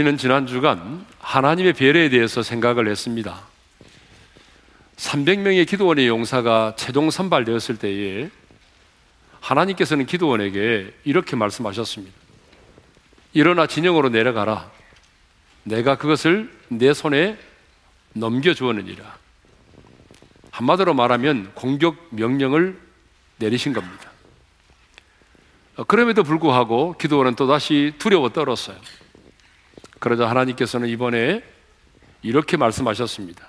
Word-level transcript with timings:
우리는 0.00 0.16
지난 0.16 0.46
주간 0.46 1.04
하나님의 1.18 1.74
배려에 1.74 2.08
대해서 2.08 2.42
생각을 2.42 2.88
했습니다. 2.88 3.38
300명의 4.96 5.68
기도원의 5.68 6.08
용사가 6.08 6.72
최종 6.78 7.10
선발되었을 7.10 7.76
때에 7.76 8.30
하나님께서는 9.40 10.06
기도원에게 10.06 10.94
이렇게 11.04 11.36
말씀하셨습니다. 11.36 12.16
일어나 13.34 13.66
진영으로 13.66 14.08
내려가라. 14.08 14.70
내가 15.64 15.98
그것을 15.98 16.50
내 16.68 16.94
손에 16.94 17.36
넘겨주었느니라. 18.14 19.04
한마디로 20.50 20.94
말하면 20.94 21.52
공격 21.52 22.08
명령을 22.08 22.80
내리신 23.36 23.74
겁니다. 23.74 24.10
그럼에도 25.86 26.22
불구하고 26.22 26.96
기도원은 26.96 27.34
또다시 27.34 27.92
두려워 27.98 28.30
떨었어요. 28.30 28.78
그러자 30.00 30.28
하나님께서는 30.28 30.88
이번에 30.88 31.42
이렇게 32.22 32.56
말씀하셨습니다. 32.56 33.46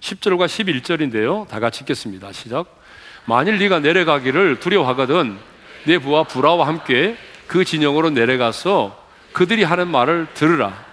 10절과 0.00 0.46
11절인데요. 0.46 1.48
다 1.48 1.60
같이 1.60 1.80
읽겠습니다. 1.82 2.30
시작. 2.32 2.80
만일 3.24 3.58
네가 3.58 3.80
내려가기를 3.80 4.60
두려워하거든 4.60 5.38
내 5.86 5.98
부하 5.98 6.24
부라와 6.24 6.66
함께 6.66 7.16
그 7.46 7.64
진영으로 7.64 8.10
내려가서 8.10 9.02
그들이 9.32 9.64
하는 9.64 9.88
말을 9.88 10.28
들으라. 10.34 10.84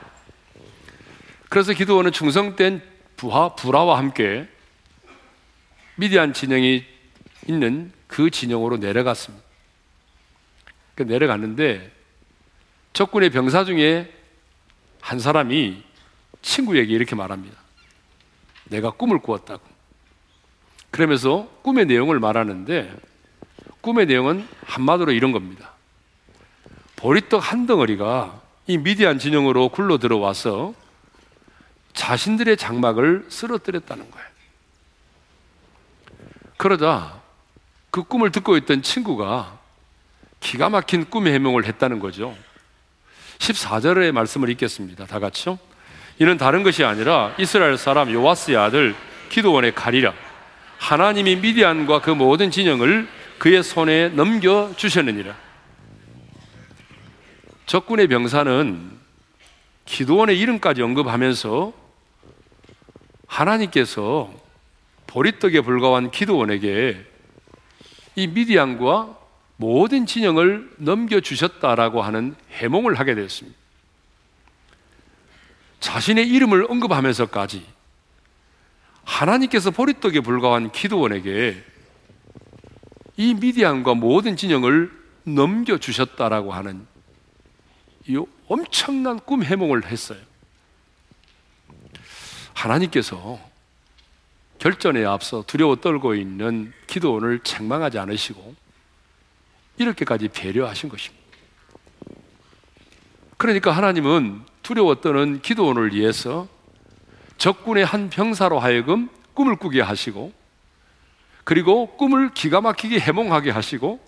그래서 1.50 1.74
기도원은 1.74 2.14
충성된 2.14 2.82
부하 3.18 3.54
부라와 3.56 3.98
함께 3.98 4.48
미디안 5.96 6.32
진영이 6.32 6.86
있는 7.48 7.92
그 8.08 8.30
진영으로 8.30 8.78
내려갔습니다. 8.78 9.46
그 10.96 11.04
내려갔는데 11.04 11.92
적군의 12.94 13.30
병사 13.30 13.66
중에 13.66 14.21
한 15.02 15.20
사람이 15.20 15.84
친구에게 16.42 16.94
이렇게 16.94 17.16
말합니다. 17.16 17.58
내가 18.66 18.92
꿈을 18.92 19.20
꾸었다고. 19.20 19.62
그러면서 20.92 21.50
꿈의 21.62 21.86
내용을 21.86 22.20
말하는데 22.20 22.96
꿈의 23.82 24.06
내용은 24.06 24.48
한마디로 24.66 25.12
이런 25.12 25.32
겁니다. 25.32 25.72
보리떡 26.96 27.52
한 27.52 27.66
덩어리가 27.66 28.40
이 28.68 28.78
미디안 28.78 29.20
진영으로 29.20 29.70
굴러 29.70 29.98
들어와서 29.98 30.74
자신들의 31.94 32.58
장막을 32.58 33.26
쓰러뜨렸다는 33.30 34.10
거예요. 34.10 34.28
그러자 36.58 37.22
그 37.90 38.04
꿈을 38.04 38.32
듣고 38.32 38.56
있던 38.58 38.84
친구가 38.84 39.60
기가 40.40 40.70
막힌 40.70 41.10
꿈의 41.10 41.34
해명을 41.34 41.66
했다는 41.66 42.00
거죠. 42.00 42.36
14절의 43.42 44.12
말씀을 44.12 44.50
읽겠습니다. 44.50 45.06
다 45.08 45.20
같이요. 45.20 45.58
이는 46.20 46.38
다른 46.38 46.62
것이 46.62 46.84
아니라 46.84 47.34
이스라엘 47.40 47.78
사람 47.78 48.12
요아스의 48.12 48.56
아들 48.56 48.96
기도원의 49.30 49.74
칼이라 49.74 50.14
하나님이 50.78 51.38
미디안과 51.38 52.02
그 52.02 52.12
모든 52.12 52.52
진영을 52.52 53.08
그의 53.40 53.64
손에 53.64 54.10
넘겨 54.10 54.72
주셨느니라. 54.76 55.36
적군의 57.66 58.08
병사는 58.08 58.92
기도원의 59.86 60.40
이름까지 60.40 60.84
언급하면서 60.84 61.74
하나님께서 63.26 64.32
보리떡에 65.08 65.62
불과한 65.62 66.12
기도원에게 66.12 67.04
이 68.16 68.28
미디안과 68.28 69.21
모든 69.62 70.08
진영을 70.08 70.74
넘겨주셨다라고 70.78 72.02
하는 72.02 72.36
해몽을 72.50 72.96
하게 72.96 73.14
되었습니다. 73.14 73.56
자신의 75.80 76.28
이름을 76.28 76.66
언급하면서까지 76.68 77.64
하나님께서 79.04 79.70
보리떡에 79.70 80.22
불과한 80.22 80.72
기도원에게 80.72 81.64
이 83.18 83.36
미디안과 83.36 83.94
모든 83.94 84.36
진영을 84.36 84.92
넘겨주셨다라고 85.26 86.54
하는 86.54 86.88
이 88.08 88.20
엄청난 88.48 89.20
꿈 89.20 89.44
해몽을 89.44 89.86
했어요. 89.86 90.20
하나님께서 92.56 93.40
결전에 94.58 95.06
앞서 95.06 95.44
두려워 95.46 95.76
떨고 95.76 96.16
있는 96.16 96.74
기도원을 96.88 97.42
책망하지 97.44 98.00
않으시고 98.00 98.61
이렇게까지 99.82 100.30
배려하신 100.30 100.90
것입니다. 100.90 101.22
그러니까 103.38 103.72
하나님은 103.72 104.44
떠는 105.02 105.42
기도원을 105.42 105.94
위해서 105.94 106.48
적군의 107.38 107.84
한 107.84 108.10
병사로 108.10 108.60
하여금 108.60 109.10
꿈을 109.34 109.56
꾸게 109.56 109.82
하시고 109.82 110.32
그리고 111.44 111.98
꿈을 111.98 112.34
기가 112.34 112.62
막히게 112.62 113.00
해몽하게 113.00 113.50
하시고 113.50 114.00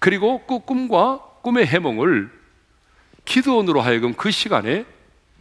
그리고 0.00 0.44
그 0.46 0.58
꿈과 0.58 1.20
꿈의 1.42 1.66
해몽을 1.66 2.30
기도원으로 3.24 3.80
하여금 3.80 4.14
그 4.14 4.30
시간에 4.30 4.84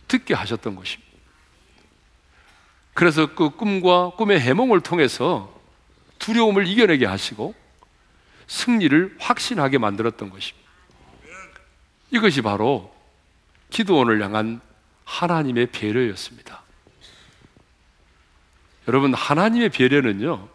듣게 0.07 0.33
하셨던 0.33 0.75
것입니다. 0.75 1.11
그래서 2.93 3.33
그 3.33 3.49
꿈과 3.49 4.11
꿈의 4.11 4.39
해몽을 4.39 4.81
통해서 4.81 5.53
두려움을 6.19 6.67
이겨내게 6.67 7.05
하시고 7.05 7.53
승리를 8.47 9.15
확신하게 9.19 9.77
만들었던 9.77 10.29
것입니다. 10.29 10.69
이것이 12.11 12.41
바로 12.41 12.93
기도원을 13.69 14.23
향한 14.23 14.61
하나님의 15.03 15.67
배려였습니다. 15.67 16.63
여러분, 18.87 19.13
하나님의 19.13 19.69
배려는요, 19.69 20.47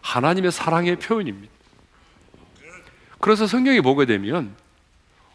하나님의 0.00 0.52
사랑의 0.52 0.96
표현입니다. 0.96 1.52
그래서 3.20 3.46
성경에 3.46 3.80
보게 3.80 4.06
되면 4.06 4.56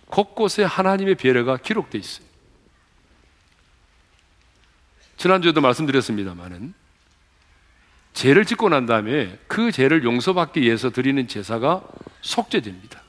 곳곳에 0.07 0.63
하나님의 0.63 1.15
배려가 1.15 1.57
기록되어 1.57 1.99
있어요. 1.99 2.27
지난주에도 5.17 5.61
말씀드렸습니다만은 5.61 6.73
죄를 8.13 8.45
짓고 8.45 8.69
난 8.69 8.85
다음에 8.85 9.37
그 9.47 9.71
죄를 9.71 10.03
용서받기 10.03 10.61
위해서 10.61 10.89
드리는 10.89 11.27
제사가 11.27 11.83
속죄제입니다. 12.21 13.01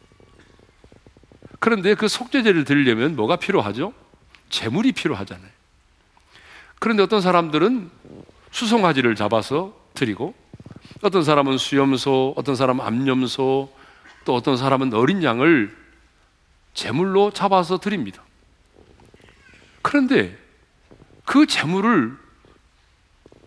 그런데 1.58 1.94
그 1.94 2.08
속죄제를 2.08 2.64
드리려면 2.64 3.16
뭐가 3.16 3.36
필요하죠? 3.36 3.92
재물이 4.50 4.92
필요하잖아요. 4.92 5.50
그런데 6.78 7.02
어떤 7.02 7.20
사람들은 7.20 7.90
수송아지를 8.50 9.14
잡아서 9.14 9.80
드리고 9.94 10.34
어떤 11.02 11.22
사람은 11.22 11.58
수염소, 11.58 12.34
어떤 12.36 12.56
사람은 12.56 12.84
암염소, 12.84 13.72
또 14.24 14.34
어떤 14.34 14.56
사람은 14.56 14.92
어린 14.94 15.22
양을 15.22 15.76
제물로 16.74 17.32
잡아서 17.32 17.78
드립니다. 17.78 18.22
그런데 19.82 20.36
그 21.24 21.46
재물을 21.46 22.16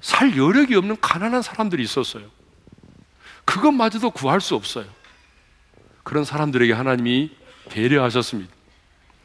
살 0.01 0.37
여력이 0.37 0.75
없는 0.75 0.97
가난한 1.01 1.41
사람들이 1.41 1.83
있었어요. 1.83 2.29
그것마저도 3.45 4.11
구할 4.11 4.41
수 4.41 4.55
없어요. 4.55 4.85
그런 6.03 6.23
사람들에게 6.23 6.73
하나님이 6.73 7.31
배려하셨습니다. 7.69 8.53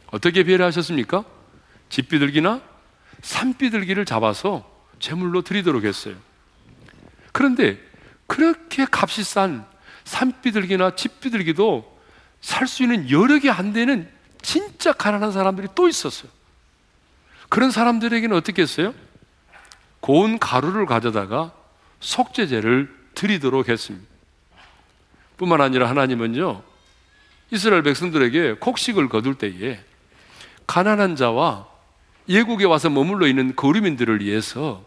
어떻게 0.07 0.45
배려하셨습니까? 0.45 1.25
집비둘기나 1.89 2.63
산비둘기를 3.23 4.05
잡아서 4.05 4.69
제물로 4.99 5.43
드리도록 5.43 5.85
했어요. 5.85 6.17
그런데 7.33 7.79
그렇게 8.27 8.87
값이 8.91 9.25
싼 9.25 9.67
산비둘기나 10.05 10.97
집비둘기도 10.97 12.01
살 12.41 12.67
수 12.67 12.83
있는 12.83 13.11
여력이 13.11 13.51
안 13.51 13.73
되는 13.73 14.09
진짜 14.41 14.93
가난한 14.93 15.33
사람들이 15.33 15.69
또 15.75 15.89
있었어요. 15.89 16.31
그런 17.51 17.71
사람들에게는 17.71 18.35
어떻게 18.35 18.63
했어요? 18.63 18.95
고운 20.01 20.39
가루를 20.39 20.87
가져다가 20.87 21.53
속죄제를 22.01 22.95
드리도록 23.15 23.69
했습니다. 23.69 24.07
뿐만 25.37 25.61
아니라 25.61 25.89
하나님은요, 25.89 26.63
이스라엘 27.51 27.83
백성들에게 27.83 28.55
곡식을 28.55 29.09
거둘 29.09 29.37
때에 29.37 29.81
가난한 30.67 31.17
자와 31.17 31.69
예국에 32.29 32.65
와서 32.65 32.89
머물러 32.89 33.27
있는 33.27 33.57
거류민들을 33.57 34.21
위해서 34.21 34.85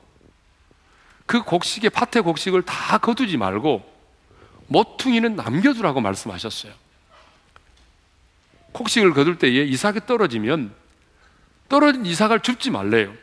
그 1.25 1.41
곡식의 1.41 1.89
밭의 1.89 2.23
곡식을 2.23 2.63
다 2.63 2.97
거두지 2.97 3.37
말고 3.37 3.91
모퉁이는 4.67 5.35
남겨두라고 5.35 6.01
말씀하셨어요. 6.01 6.73
곡식을 8.71 9.13
거둘 9.13 9.37
때에 9.37 9.63
이삭이 9.63 10.01
떨어지면 10.05 10.73
떨어진 11.69 12.05
이삭을 12.05 12.39
줍지 12.41 12.71
말래요. 12.71 13.13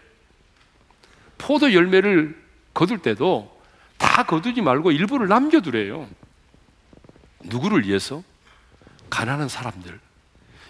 포도 1.41 1.73
열매를 1.73 2.39
거둘 2.75 2.99
때도 2.99 3.61
다 3.97 4.23
거두지 4.23 4.61
말고 4.61 4.93
일부를 4.93 5.29
남겨두래요. 5.29 6.09
누구를 7.41 7.87
위해서? 7.87 8.23
가난한 9.09 9.49
사람들, 9.49 9.99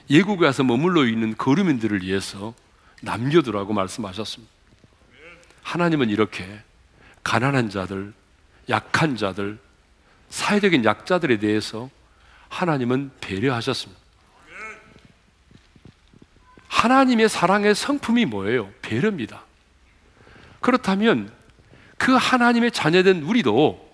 예국에 0.09 0.47
와서 0.47 0.63
머물러 0.63 1.07
있는 1.07 1.37
거류민들을 1.37 2.03
위해서 2.03 2.55
남겨두라고 3.03 3.73
말씀하셨습니다. 3.73 4.53
하나님은 5.63 6.09
이렇게 6.09 6.47
가난한 7.23 7.69
자들, 7.69 8.15
약한 8.69 9.17
자들, 9.17 9.59
사회적인 10.31 10.85
약자들에 10.85 11.39
대해서 11.39 11.91
하나님은 12.49 13.11
배려하셨습니다. 13.21 14.01
하나님의 16.69 17.29
사랑의 17.29 17.75
성품이 17.75 18.25
뭐예요? 18.27 18.71
배려입니다. 18.81 19.45
그렇다면 20.61 21.31
그 21.99 22.13
하나님의 22.13 22.71
자녀된 22.73 23.23
우리도 23.23 23.91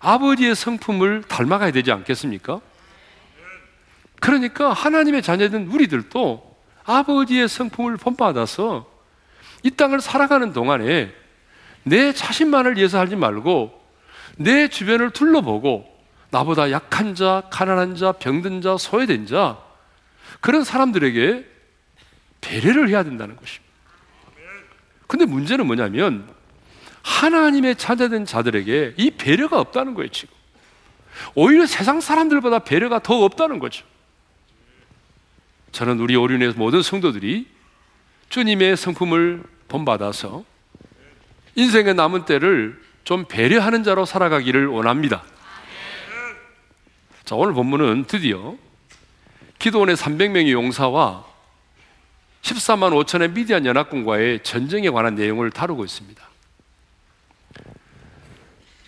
아버지의 0.00 0.54
성품을 0.54 1.22
닮아가야 1.28 1.70
되지 1.72 1.92
않겠습니까? 1.92 2.60
그러니까 4.20 4.72
하나님의 4.72 5.22
자녀된 5.22 5.68
우리들도 5.68 6.56
아버지의 6.84 7.48
성품을 7.48 7.96
본받아서 7.96 8.90
이 9.62 9.70
땅을 9.70 10.00
살아가는 10.00 10.52
동안에 10.52 11.12
내 11.84 12.12
자신만을 12.12 12.76
위해서 12.76 12.98
하지 12.98 13.16
말고 13.16 13.80
내 14.36 14.68
주변을 14.68 15.10
둘러보고 15.10 15.88
나보다 16.30 16.70
약한 16.70 17.14
자, 17.14 17.42
가난한 17.50 17.96
자, 17.96 18.12
병든 18.12 18.62
자, 18.62 18.76
소외된 18.76 19.26
자 19.26 19.58
그런 20.40 20.64
사람들에게 20.64 21.46
배려를 22.40 22.88
해야 22.88 23.04
된다는 23.04 23.36
것입니다. 23.36 23.71
근데 25.12 25.26
문제는 25.26 25.66
뭐냐면 25.66 26.26
하나님의 27.02 27.76
자녀된 27.76 28.24
자들에게 28.24 28.94
이 28.96 29.10
배려가 29.10 29.60
없다는 29.60 29.92
거예요, 29.92 30.08
지금. 30.08 30.34
오히려 31.34 31.66
세상 31.66 32.00
사람들보다 32.00 32.60
배려가 32.60 32.98
더 32.98 33.22
없다는 33.22 33.58
거죠. 33.58 33.84
저는 35.70 36.00
우리 36.00 36.16
오륜의 36.16 36.54
모든 36.56 36.80
성도들이 36.80 37.46
주님의 38.30 38.78
성품을 38.78 39.42
본받아서 39.68 40.44
인생의 41.56 41.92
남은 41.92 42.24
때를 42.24 42.82
좀 43.04 43.26
배려하는 43.26 43.82
자로 43.82 44.06
살아가기를 44.06 44.66
원합니다. 44.68 45.24
자, 47.26 47.34
오늘 47.34 47.52
본문은 47.52 48.04
드디어 48.06 48.56
기도원의 49.58 49.94
300명의 49.96 50.52
용사와 50.52 51.31
14만 52.42 52.92
5천의 53.04 53.32
미디안 53.32 53.64
연합군과의 53.64 54.42
전쟁에 54.42 54.90
관한 54.90 55.14
내용을 55.14 55.50
다루고 55.50 55.84
있습니다. 55.84 56.22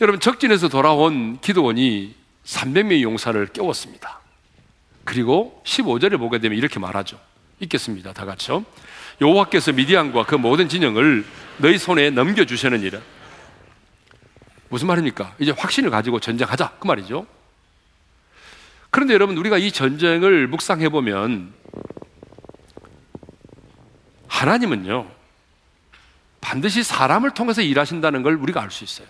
여러분, 0.00 0.20
적진에서 0.20 0.68
돌아온 0.68 1.40
기도원이 1.40 2.14
300명의 2.44 3.02
용사를 3.02 3.46
깨웠습니다. 3.48 4.20
그리고 5.04 5.62
15절에 5.64 6.18
보게 6.18 6.38
되면 6.38 6.58
이렇게 6.58 6.78
말하죠. 6.78 7.18
읽겠습니다. 7.60 8.12
다 8.12 8.24
같이요. 8.24 8.64
여호와께서 9.20 9.72
미디안과 9.72 10.24
그 10.24 10.34
모든 10.34 10.68
진영을 10.68 11.24
너희 11.58 11.78
손에 11.78 12.10
넘겨 12.10 12.44
주시는이라. 12.44 12.98
무슨 14.68 14.88
말입니까? 14.88 15.36
이제 15.38 15.52
확신을 15.52 15.90
가지고 15.90 16.18
전쟁하자 16.18 16.72
그 16.80 16.86
말이죠. 16.88 17.26
그런데 18.90 19.14
여러분 19.14 19.36
우리가 19.36 19.58
이 19.58 19.70
전쟁을 19.70 20.48
묵상해 20.48 20.88
보면 20.88 21.52
하나님은요 24.44 25.10
반드시 26.40 26.82
사람을 26.82 27.30
통해서 27.30 27.62
일하신다는 27.62 28.22
걸 28.22 28.34
우리가 28.34 28.60
알 28.60 28.70
수 28.70 28.84
있어요. 28.84 29.08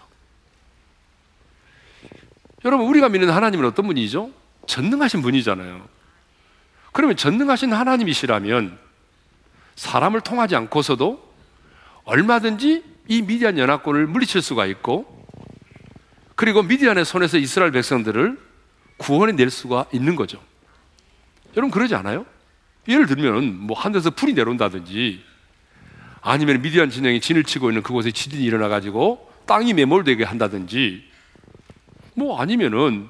여러분 2.65 2.87
우리가 2.87 3.09
믿는 3.09 3.31
하나님은 3.31 3.67
어떤 3.67 3.87
분이죠? 3.87 4.31
전능하신 4.69 5.21
분이잖아요. 5.23 5.87
그러면 6.93 7.17
전능하신 7.17 7.73
하나님이시라면 7.73 8.79
사람을 9.75 10.21
통하지 10.21 10.55
않고서도 10.55 11.35
얼마든지 12.05 12.85
이 13.09 13.23
미디안 13.23 13.59
연합군을 13.59 14.07
물리칠 14.07 14.41
수가 14.41 14.67
있고 14.67 15.27
그리고 16.37 16.63
미디안의 16.63 17.05
손에서 17.05 17.39
이스라엘 17.39 17.73
백성들을 17.73 18.39
구원해 18.97 19.33
낼 19.35 19.51
수가 19.51 19.87
있는 19.93 20.15
거죠. 20.15 20.41
여러분 21.57 21.73
그러지 21.73 21.97
않아요? 21.97 22.25
예를 22.89 23.07
들면 23.07 23.61
뭐 23.67 23.79
하늘에서 23.79 24.11
불이 24.11 24.35
내려온다든지 24.35 25.23
아니면 26.21 26.63
미디안 26.63 26.91
진영이 26.91 27.21
진을 27.21 27.45
치고 27.45 27.71
있는 27.71 27.83
그곳에 27.83 28.11
지진이 28.11 28.43
일어나 28.45 28.69
가지고 28.69 29.31
땅이 29.47 29.75
매몰되게 29.75 30.25
한다든지 30.25 31.05
뭐 32.15 32.41
아니면은 32.41 33.09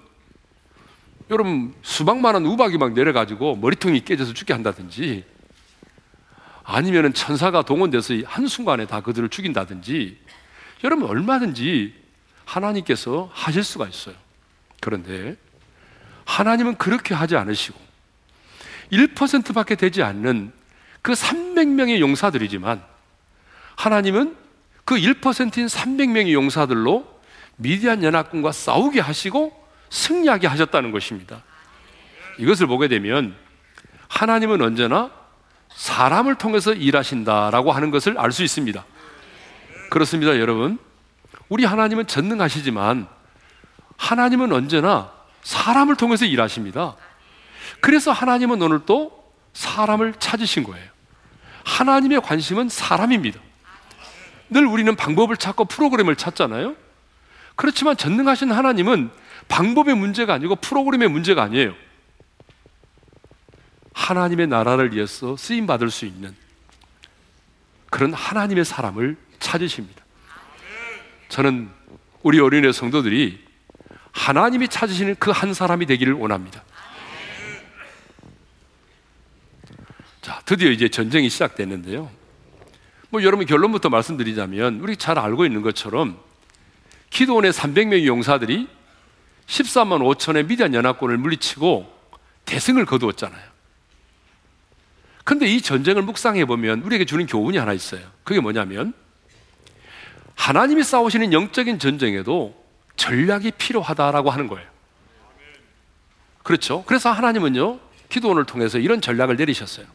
여러분 1.31 1.75
수박만한 1.83 2.45
우박이 2.45 2.79
막 2.79 2.93
내려 2.93 3.13
가지고 3.13 3.57
머리통이 3.57 4.05
깨져서 4.05 4.35
죽게 4.35 4.53
한다든지 4.53 5.25
아니면은 6.65 7.13
천사가 7.13 7.63
동원돼서 7.63 8.15
한 8.25 8.47
순간에 8.47 8.87
다 8.87 9.01
그들을 9.01 9.29
죽인다든지 9.29 10.19
여러분 10.83 11.09
얼마든지 11.09 11.95
하나님께서 12.45 13.31
하실 13.33 13.63
수가 13.63 13.87
있어요. 13.89 14.15
그런데 14.81 15.37
하나님은 16.25 16.77
그렇게 16.77 17.15
하지 17.15 17.37
않으시고 17.37 17.79
1%밖에 18.95 19.75
되지 19.75 20.03
않는 20.03 20.53
그 21.03 21.13
300명의 21.13 22.01
용사들이지만 22.01 22.83
하나님은 23.77 24.37
그 24.85 24.95
1%인 24.97 25.67
300명의 25.67 26.33
용사들로 26.33 27.21
미디안 27.57 28.03
연합군과 28.03 28.53
싸우게 28.53 29.01
하시고 29.01 29.65
승리하게 29.91 30.47
하셨다는 30.47 30.91
것입니다. 30.93 31.43
이것을 32.39 32.67
보게 32.67 32.89
되면 32.89 33.35
하나님은 34.09 34.61
언제나 34.61 35.11
사람을 35.75 36.37
통해서 36.37 36.73
일하신다라고 36.73 37.73
하는 37.73 37.91
것을 37.91 38.19
알 38.19 38.33
수 38.33 38.43
있습니다. 38.43 38.85
그렇습니다, 39.91 40.39
여러분. 40.39 40.79
우리 41.49 41.65
하나님은 41.65 42.07
전능하시지만 42.07 43.07
하나님은 43.97 44.53
언제나 44.53 45.13
사람을 45.43 45.97
통해서 45.97 46.25
일하십니다. 46.25 46.97
그래서 47.81 48.13
하나님은 48.13 48.61
오늘 48.63 48.81
또 48.87 49.33
사람을 49.53 50.15
찾으신 50.19 50.65
거예요. 50.65 50.91
하나님의 51.65 52.21
관심은 52.21 52.69
사람입니다. 52.69 53.41
늘 54.51 54.67
우리는 54.67 54.95
방법을 54.95 55.37
찾고 55.37 55.67
프로그램을 55.67 56.17
찾잖아요. 56.17 56.77
그렇지만 57.57 57.97
전능하신 57.97 58.53
하나님은 58.53 59.11
방법의 59.49 59.95
문제가 59.97 60.35
아니고 60.35 60.57
프로그램의 60.57 61.09
문제가 61.09 61.43
아니에요. 61.43 61.75
하나님의 63.93 64.49
나라를 64.49 64.93
위해서 64.93 65.37
쓰임 65.37 65.67
받을 65.67 65.91
수 65.91 66.05
있는 66.05 66.35
그런 67.91 68.13
하나님의 68.13 68.65
사람을 68.65 69.17
찾으십니다. 69.39 70.05
저는 71.29 71.71
우리 72.23 72.41
어린애 72.41 72.73
성도들이 72.73 73.45
하나님이 74.13 74.69
찾으시는 74.69 75.17
그 75.17 75.31
한 75.31 75.55
사람이 75.55 75.87
되기를 75.87 76.13
원합니다. 76.15 76.63
자, 80.25 80.41
드디어 80.47 80.71
이제 80.71 80.89
전쟁이 80.89 81.29
시작됐는데요. 81.29 82.11
뭐 83.11 83.23
여러분 83.23 83.45
결론부터 83.45 83.91
말씀드리자면 83.91 84.81
우리 84.81 84.97
잘 84.97 85.19
알고 85.19 85.45
있는 85.45 85.61
것처럼 85.61 86.19
기도원의 87.11 87.53
300명의 87.53 88.07
용사들이 88.07 88.67
14만 89.47 90.01
5천의 90.17 90.47
미디안 90.47 90.73
연합군을 90.73 91.19
물리치고 91.19 91.93
대승을 92.47 92.87
거두었잖아요. 92.87 93.43
근데 95.25 95.47
이 95.47 95.61
전쟁을 95.61 96.01
묵상해 96.01 96.47
보면 96.47 96.81
우리에게 96.81 97.05
주는 97.05 97.27
교훈이 97.27 97.59
하나 97.59 97.75
있어요. 97.75 98.01
그게 98.25 98.41
뭐냐면 98.41 98.95
하나님이 100.37 100.85
싸우시는 100.85 101.35
영적인 101.35 101.79
전쟁에도 101.79 102.65
전략이 102.97 103.53
필요하다라고 103.59 104.31
하는 104.31 104.49
거예요. 104.49 104.67
그렇죠? 106.43 106.83
그래서 106.87 107.13
하나님은요, 107.13 107.79
기도원을 108.09 108.47
통해서 108.47 108.79
이런 108.79 109.03
전략을 109.03 109.37
내리셨어요. 109.37 109.87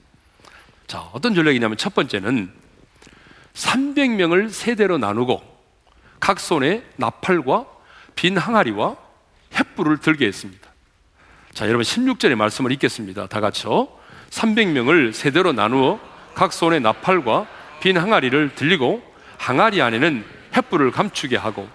자, 0.89 1.08
어떤 1.13 1.36
전략이냐면 1.36 1.77
첫 1.77 1.93
번째는 1.93 2.51
300명을 3.53 4.50
세대로 4.50 4.98
나누고 4.98 5.39
각 6.19 6.39
손에 6.39 6.84
나팔과 6.96 7.67
빈 8.15 8.36
항아리와 8.36 8.98
횃불을 9.51 10.01
들게 10.01 10.25
했습니다. 10.25 10.67
자, 11.53 11.67
여러분 11.67 11.84
16절의 11.84 12.34
말씀을 12.34 12.72
읽겠습니다. 12.72 13.27
다 13.27 13.39
같이요. 13.39 13.88
300명을 14.31 15.13
세대로 15.13 15.53
나누어 15.53 16.00
각 16.34 16.51
손에 16.51 16.79
나팔과 16.79 17.46
빈 17.81 17.96
항아리를 17.96 18.55
들리고 18.55 19.03
항아리 19.38 19.84
안에는 19.84 20.25
횃불을 20.53 20.91
감추게 20.91 21.38
하고 21.38 21.69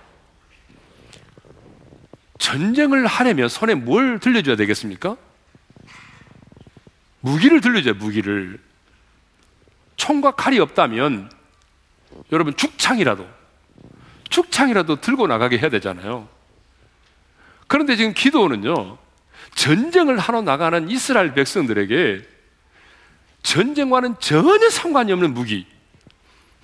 전쟁을 2.41 3.07
하려면 3.07 3.49
손에 3.49 3.77
뭘 3.77 4.19
들려줘야 4.19 4.57
되겠습니까? 4.57 5.17
무기를 7.21 7.61
들려줘야 7.61 7.95
무기를 7.95 8.59
총과 10.05 10.33
칼이 10.33 10.59
없다면 10.59 11.31
여러분 12.31 12.55
죽창이라도 12.55 13.27
죽창이라도 14.29 15.01
들고 15.01 15.27
나가게 15.27 15.57
해야 15.57 15.71
되잖아요. 15.71 16.29
그런데 17.67 17.97
지금 17.97 18.13
기도는요 18.13 18.99
전쟁을 19.55 20.19
하러 20.19 20.43
나가는 20.43 20.91
이스라엘 20.91 21.33
백성들에게 21.33 22.29
전쟁과는 23.43 24.17
전혀 24.21 24.69
상관이 24.69 25.13
없는 25.13 25.33
무기, 25.33 25.67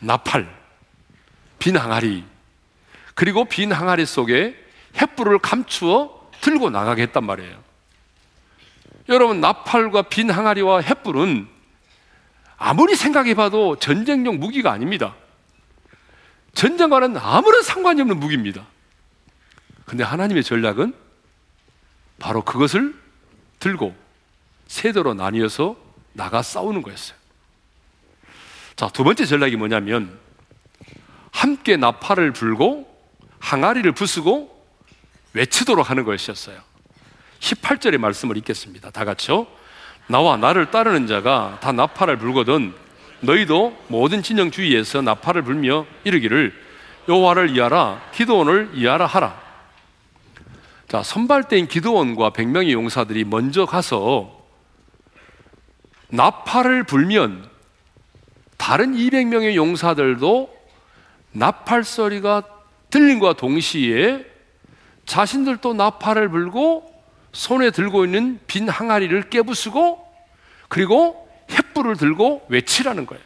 나팔, 0.00 0.49
빈 1.59 1.76
항아리, 1.76 2.25
그리고 3.14 3.44
빈 3.47 3.73
항아리 3.73 4.04
속에 4.04 4.54
횃불을 4.94 5.40
감추어 5.40 6.30
들고 6.40 6.70
나가게 6.70 7.02
했단 7.02 7.25
말이에요. 7.25 7.62
여러분, 9.09 9.40
나팔과 9.40 10.02
빈 10.02 10.30
항아리와 10.30 10.80
횃불은 10.82 11.60
아무리 12.62 12.95
생각해 12.95 13.33
봐도 13.33 13.76
전쟁용 13.76 14.38
무기가 14.38 14.71
아닙니다. 14.71 15.17
전쟁과는 16.52 17.17
아무런 17.17 17.62
상관이 17.62 18.02
없는 18.02 18.21
무기입니다. 18.21 18.67
근데 19.87 20.05
하나님의 20.05 20.45
전략은 20.45 20.95
바로 22.19 22.45
그것을 22.45 22.95
들고 23.61 23.97
세대로 24.67 25.14
나뉘어서 25.14 25.75
나가 26.12 26.43
싸우는 26.43 26.83
거였어요. 26.83 27.17
자, 28.76 28.88
두 28.90 29.05
번째 29.05 29.25
전략이 29.25 29.57
뭐냐면 29.57 30.19
함께 31.33 31.79
나팔을 31.79 32.35
불고 32.35 32.87
항아리를 33.38 33.90
부수고 33.93 34.67
외치도록 35.33 35.88
하는 35.88 36.05
것이었어요. 36.05 36.61
18절의 37.38 37.97
말씀을 37.97 38.37
읽겠습니다. 38.37 38.90
다 38.90 39.07
같이요. 39.07 39.47
나와 40.11 40.37
나를 40.37 40.73
따르는 40.73 41.07
자가 41.07 41.59
다 41.61 41.71
나팔을 41.71 42.17
불거든 42.17 42.75
너희도 43.21 43.76
모든 43.87 44.25
진영 44.25 44.50
주위에서 44.50 45.02
나팔을 45.02 45.43
불며 45.43 45.87
이르기를 46.02 46.52
여호와를 47.09 47.57
이하라 47.57 48.00
기도원을 48.12 48.71
이하라 48.75 49.07
하라. 49.07 49.40
자, 50.88 51.05
선발대인 51.05 51.69
기도원과 51.69 52.31
100명의 52.31 52.73
용사들이 52.73 53.23
먼저 53.23 53.67
가서 53.67 54.45
나팔을 56.09 56.83
불면 56.83 57.49
다른 58.57 58.97
200명의 58.97 59.55
용사들도 59.55 60.52
나팔 61.31 61.85
소리가 61.85 62.43
들린과 62.90 63.35
동시에 63.35 64.26
자신들도 65.07 65.75
나팔을 65.75 66.31
불고 66.31 67.00
손에 67.32 67.70
들고 67.70 68.04
있는 68.04 68.40
빈 68.46 68.68
항아리를 68.68 69.30
깨부수고 69.30 70.06
그리고 70.68 71.28
횃불을 71.49 71.99
들고 71.99 72.46
외치라는 72.49 73.06
거예요. 73.06 73.22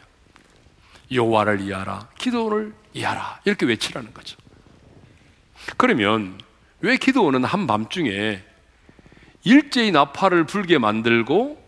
여호와를 1.11 1.61
이하라, 1.61 2.09
기도를 2.17 2.73
이하라 2.93 3.41
이렇게 3.45 3.65
외치라는 3.65 4.13
거죠. 4.13 4.37
그러면 5.77 6.39
왜 6.81 6.97
기도원은 6.97 7.43
한밤중에 7.43 8.43
일제히 9.43 9.91
나팔을 9.91 10.45
불게 10.45 10.77
만들고 10.77 11.63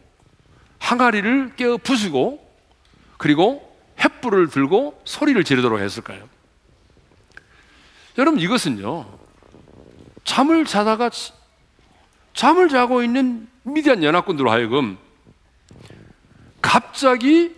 항아리를 0.79 1.56
깨어 1.56 1.77
부수고 1.77 2.46
그리고 3.17 3.67
횃불을 3.98 4.51
들고 4.51 5.01
소리를 5.06 5.44
지르도록 5.44 5.79
했을까요? 5.79 6.27
여러분 8.17 8.39
이것은요 8.39 9.08
잠을 10.24 10.65
자다가 10.65 11.10
잠을 12.38 12.70
자고 12.70 13.01
있는 13.01 13.48
미디안 13.63 14.03
연합군들로 14.03 14.51
하여금 14.51 15.00
갑자기 16.62 17.56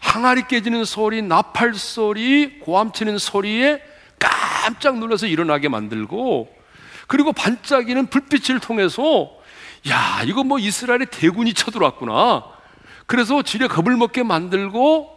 항아리 0.00 0.48
깨지는 0.48 0.84
소리, 0.84 1.22
나팔 1.22 1.74
소리, 1.74 2.58
고함 2.58 2.90
치는 2.90 3.18
소리에 3.18 3.80
깜짝 4.18 4.98
놀라서 4.98 5.28
일어나게 5.28 5.68
만들고 5.68 6.52
그리고 7.06 7.32
반짝이는 7.32 8.06
불빛을 8.06 8.58
통해서 8.58 9.30
야, 9.88 10.22
이거 10.24 10.42
뭐 10.42 10.58
이스라엘의 10.58 11.06
대군이 11.12 11.54
쳐들어왔구나. 11.54 12.46
그래서 13.06 13.42
지레 13.42 13.68
겁을 13.68 13.96
먹게 13.96 14.24
만들고 14.24 15.16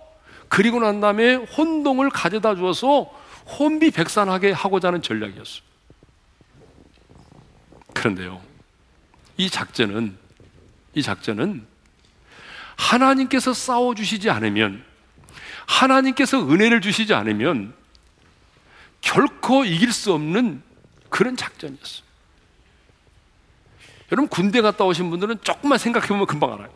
그리고 0.49 0.79
난 0.81 1.01
다음에 1.01 1.33
혼동을 1.33 2.11
가져다 2.11 2.53
주어서 2.53 3.09
혼비백산하게 3.57 4.51
하고자 4.51 4.89
하는 4.89 5.01
전략이었어요. 5.01 5.63
그런데요, 7.95 8.48
이 9.39 9.49
작전은, 9.49 10.17
이 10.95 11.01
작전은 11.01 11.65
하나님께서 12.75 13.53
싸워 13.53 13.95
주시지 13.95 14.29
않으면, 14.29 14.83
하나님께서 15.65 16.45
은혜를 16.49 16.81
주시지 16.81 17.13
않으면 17.13 17.73
결코 18.99 19.63
이길 19.63 19.93
수 19.93 20.11
없는 20.11 20.61
그런 21.09 21.37
작전이었어요. 21.37 22.03
여러분, 24.11 24.27
군대 24.27 24.59
갔다 24.59 24.83
오신 24.83 25.09
분들은 25.09 25.37
조금만 25.41 25.77
생각해 25.77 26.09
보면 26.09 26.25
금방 26.25 26.51
알아요. 26.53 26.69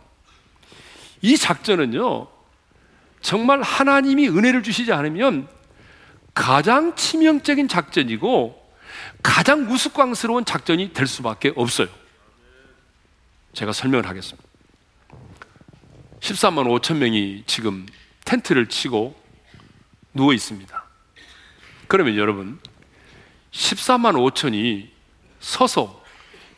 이 1.22 1.36
작전은요, 1.36 2.30
정말 3.20 3.62
하나님이 3.62 4.30
은혜를 4.30 4.64
주시지 4.64 4.94
않으면 4.94 5.50
가장 6.34 6.96
치명적인 6.96 7.68
작전이고 7.68 8.64
가장 9.22 9.70
우스꽝스러운 9.70 10.46
작전이 10.46 10.94
될 10.94 11.08
수밖에 11.08 11.52
없어요. 11.58 12.03
제가 13.54 13.72
설명을 13.72 14.08
하겠습니다. 14.08 14.48
13만 16.20 16.68
5천 16.80 16.98
명이 16.98 17.44
지금 17.46 17.86
텐트를 18.26 18.68
치고 18.68 19.16
누워 20.14 20.34
있습니다. 20.34 20.84
그러면 21.88 22.18
여러분, 22.18 22.60
14만 23.52 24.16
5천이 24.16 24.90
서서 25.40 26.04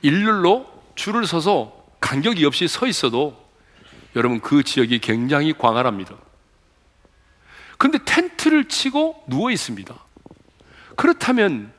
일렬로 0.02 0.68
줄을 0.96 1.25
서서 1.25 1.86
간격이 2.00 2.46
없이 2.46 2.68
서 2.68 2.88
있어도 2.88 3.44
여러분 4.16 4.40
그 4.40 4.64
지역이 4.64 5.00
굉장히 5.00 5.54
광활합니다. 5.54 6.16
근데 7.78 7.98
텐트를 8.06 8.66
치고 8.70 9.25
누워 9.28 9.52
있습니다. 9.52 9.94
그렇다면 10.96 11.74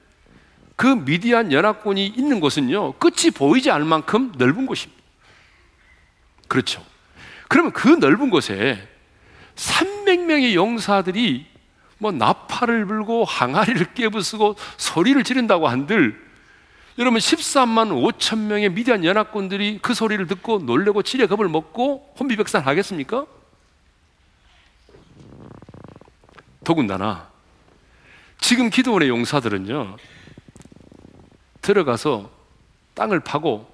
그 0.75 0.87
미디안 0.87 1.53
연합군이 1.53 2.07
있는 2.07 2.41
곳은요, 2.41 2.95
끝이 2.95 3.31
보이지 3.35 3.71
않을 3.71 3.87
만큼 3.87 4.33
넓은 4.37 4.67
곳입니다. 4.67 4.96
그렇죠. 6.49 6.85
그러면 7.49 7.73
그 7.73 7.89
넓은 7.89 8.31
곳에 8.31 8.89
300명의 9.55 10.55
용사들이 10.55 11.47
뭐 11.99 12.13
나팔을 12.13 12.87
불고 12.87 13.25
항아리를 13.25 13.95
깨부수고 13.95 14.57
소리를 14.77 15.23
지른다고 15.25 15.69
한들 15.69 16.27
여러분 16.99 17.19
13만 17.19 17.91
5천 17.91 18.39
명의 18.39 18.71
미디안 18.71 19.05
연합군들이 19.05 19.81
그 19.83 19.95
소리를 19.95 20.27
듣고 20.27 20.59
놀래고 20.59 21.03
지레 21.03 21.27
겁을 21.27 21.49
먹고 21.49 22.15
혼비백산 22.19 22.63
하겠습니까? 22.63 23.27
더군다나 26.65 27.29
지금 28.39 28.71
기도원의 28.71 29.09
용사들은요 29.09 29.97
들어가서 31.61 32.31
땅을 32.95 33.21
파고 33.21 33.71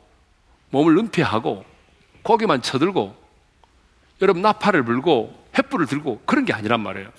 몸을 0.70 0.98
은폐하고 0.98 1.71
고개만 2.22 2.62
쳐들고 2.62 3.16
여러분 4.20 4.42
나팔을 4.42 4.84
불고 4.84 5.42
횃불을 5.52 5.88
들고 5.88 6.22
그런 6.24 6.44
게 6.44 6.52
아니란 6.52 6.80
말이에요. 6.80 7.10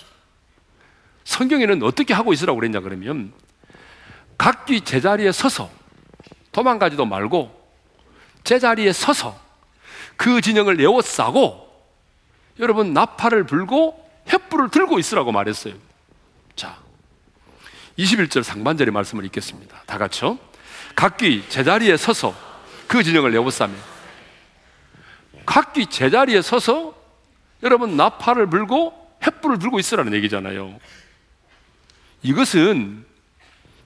성경에는 1.26 1.84
어떻게 1.84 2.14
하고 2.14 2.34
있으라고 2.34 2.60
그랬냐 2.60 2.80
그러면 2.80 3.34
각기 4.38 4.82
제자리에 4.82 5.32
서서 5.32 5.70
도망가지도 6.52 7.06
말고 7.06 7.64
제자리에 8.44 8.92
서서 8.92 9.40
그 10.16 10.42
진영을 10.42 10.80
에워싸고 10.80 11.64
여러분 12.60 12.94
나팔을 12.94 13.46
불고 13.46 14.00
횃불을 14.28 14.72
들고 14.72 15.00
있으라고 15.00 15.32
말했어요. 15.32 15.74
자, 16.56 16.78
21절 17.98 18.44
상반절의 18.44 18.92
말씀을 18.92 19.26
읽겠습니다. 19.26 19.84
다 19.86 19.98
같이요. 19.98 20.38
각기 20.96 21.44
제자리에 21.50 21.98
서서 21.98 22.36
그 22.88 23.04
진영을 23.04 23.34
에워싸며 23.34 23.93
각기 25.46 25.86
제자리에 25.86 26.42
서서 26.42 26.96
여러분 27.64 27.96
나팔을 27.96 28.48
불고 28.48 28.94
횃불을 29.22 29.60
들고 29.60 29.80
있으라는 29.80 30.14
얘기잖아요. 30.16 30.80
이것은 32.22 33.06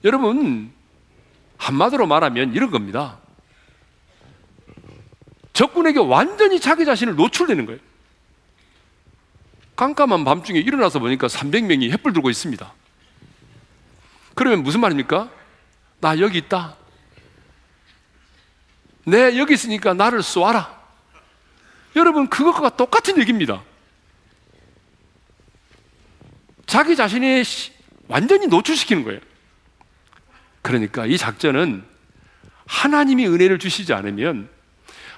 여러분 0.04 0.72
한마디로 1.56 2.06
말하면 2.06 2.54
이런 2.54 2.70
겁니다. 2.70 3.18
적군에게 5.52 5.98
완전히 5.98 6.60
자기 6.60 6.84
자신을 6.84 7.16
노출되는 7.16 7.66
거예요. 7.66 7.80
깜깜한 9.74 10.24
밤중에 10.24 10.58
일어나서 10.58 10.98
보니까 10.98 11.26
300명이 11.26 11.92
횃불 11.92 12.14
들고 12.14 12.30
있습니다. 12.30 12.72
그러면 14.34 14.62
무슨 14.62 14.80
말입니까? 14.80 15.30
나 16.00 16.18
여기 16.20 16.38
있다. 16.38 16.76
내 19.04 19.38
여기 19.38 19.54
있으니까 19.54 19.94
나를 19.94 20.22
쏘아라. 20.22 20.77
여러분, 21.96 22.28
그것과 22.28 22.76
똑같은 22.76 23.18
얘기입니다. 23.18 23.62
자기 26.66 26.96
자신이 26.96 27.42
완전히 28.08 28.46
노출시키는 28.46 29.04
거예요. 29.04 29.20
그러니까 30.62 31.06
이 31.06 31.16
작전은 31.16 31.84
하나님이 32.66 33.26
은혜를 33.26 33.58
주시지 33.58 33.94
않으면 33.94 34.48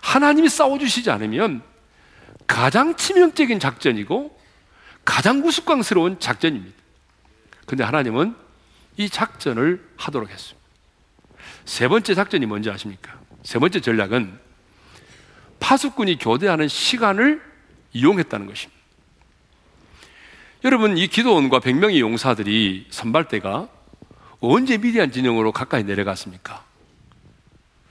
하나님이 0.00 0.48
싸워주시지 0.48 1.10
않으면 1.10 1.62
가장 2.46 2.96
치명적인 2.96 3.58
작전이고 3.58 4.38
가장 5.04 5.44
우스꽝스러운 5.44 6.20
작전입니다. 6.20 6.76
근데 7.66 7.84
하나님은 7.84 8.34
이 8.96 9.08
작전을 9.08 9.84
하도록 9.96 10.30
했습니다. 10.30 10.60
세 11.64 11.88
번째 11.88 12.14
작전이 12.14 12.46
뭔지 12.46 12.70
아십니까? 12.70 13.18
세 13.42 13.58
번째 13.58 13.80
전략은 13.80 14.38
파수꾼이 15.60 16.18
교대하는 16.18 16.68
시간을 16.68 17.42
이용했다는 17.92 18.46
것입니다. 18.46 18.80
여러분, 20.64 20.98
이 20.98 21.06
기도원과 21.06 21.60
100명의 21.60 22.00
용사들이 22.00 22.88
선발대가 22.90 23.68
언제 24.40 24.78
미디안 24.78 25.12
진영으로 25.12 25.52
가까이 25.52 25.84
내려갔습니까? 25.84 26.64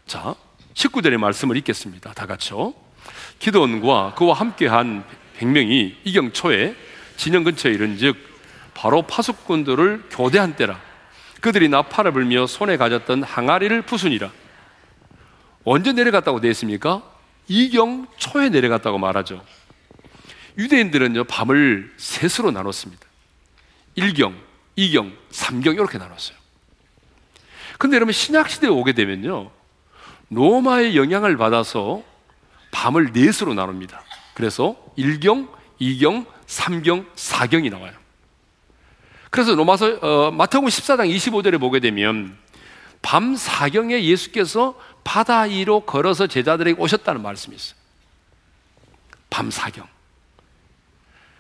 자, 0.06 0.36
19절의 0.74 1.18
말씀을 1.18 1.58
읽겠습니다. 1.58 2.14
다 2.14 2.26
같이요. 2.26 2.74
기도원과 3.40 4.16
그와 4.16 4.34
함께한 4.34 5.04
100명이 5.40 5.96
이경 6.04 6.32
초에 6.32 6.76
진영 7.18 7.44
근처에 7.44 7.72
이른 7.72 7.98
즉 7.98 8.18
바로 8.74 9.02
파수꾼들을 9.02 10.06
교대한 10.10 10.56
때라 10.56 10.80
그들이 11.42 11.70
나팔을 11.70 12.12
불며 12.12 12.48
손에 12.48 12.78
가졌던 12.78 13.24
항아리를 13.24 13.82
부순이라 13.84 14.32
언제 15.64 15.94
내려갔다고 15.94 16.40
되어 16.42 16.52
있습니까? 16.52 17.04
이경 17.50 18.08
초에 18.18 18.50
내려갔다고 18.50 18.98
말하죠. 18.98 19.44
유대인들은요, 20.58 21.26
밤을 21.26 21.94
셋으로 21.98 22.52
나눴습니다. 22.52 23.06
1경, 23.98 24.36
2경, 24.78 25.14
3경 25.32 25.74
이렇게 25.74 25.98
나눴어요. 25.98 26.38
근데 27.78 27.96
여러분 27.96 28.14
신약시대에 28.14 28.70
오게 28.70 28.94
되면요. 28.94 29.52
로마의 30.30 30.96
영향을 30.96 31.38
받아서 31.38 32.04
밤을 32.72 33.12
넷으로 33.14 33.54
나눕니다. 33.54 34.04
그래서 34.36 34.76
1경, 34.98 35.50
2경, 35.82 36.26
3경, 36.46 37.14
4경이 37.16 37.72
나와요. 37.72 37.94
그래서 39.32 39.56
로마서 39.56 40.00
어, 40.02 40.32
마태복음 40.32 40.70
14장 40.70 41.14
25절에 41.16 41.60
보게 41.60 41.80
되면 41.80 42.38
밤 43.02 43.34
4경에 43.34 44.02
예수께서 44.02 44.78
바다 45.04 45.42
위로 45.42 45.82
걸어서 45.82 46.28
제자들에게 46.28 46.80
오셨다는 46.80 47.22
말씀이 47.22 47.56
있어요. 47.56 47.78
밤 49.30 49.50
4경. 49.50 49.86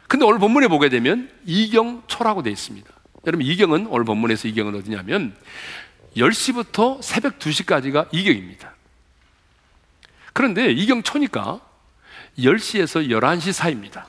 근데 0.07 0.25
오늘 0.25 0.39
본문에 0.39 0.67
보게 0.67 0.89
되면 0.89 1.29
이경초라고 1.45 2.41
되어 2.43 2.51
있습니다. 2.51 2.89
여러분 3.27 3.45
이경은 3.45 3.87
오늘 3.87 4.05
본문에서 4.05 4.47
이경은 4.47 4.75
어디냐면 4.75 5.35
10시부터 6.15 7.01
새벽 7.01 7.37
2시까지가 7.37 8.07
이경입니다. 8.11 8.73
그런데 10.33 10.71
이경초니까 10.71 11.61
10시에서 12.37 13.09
11시 13.09 13.51
사이입니다. 13.51 14.07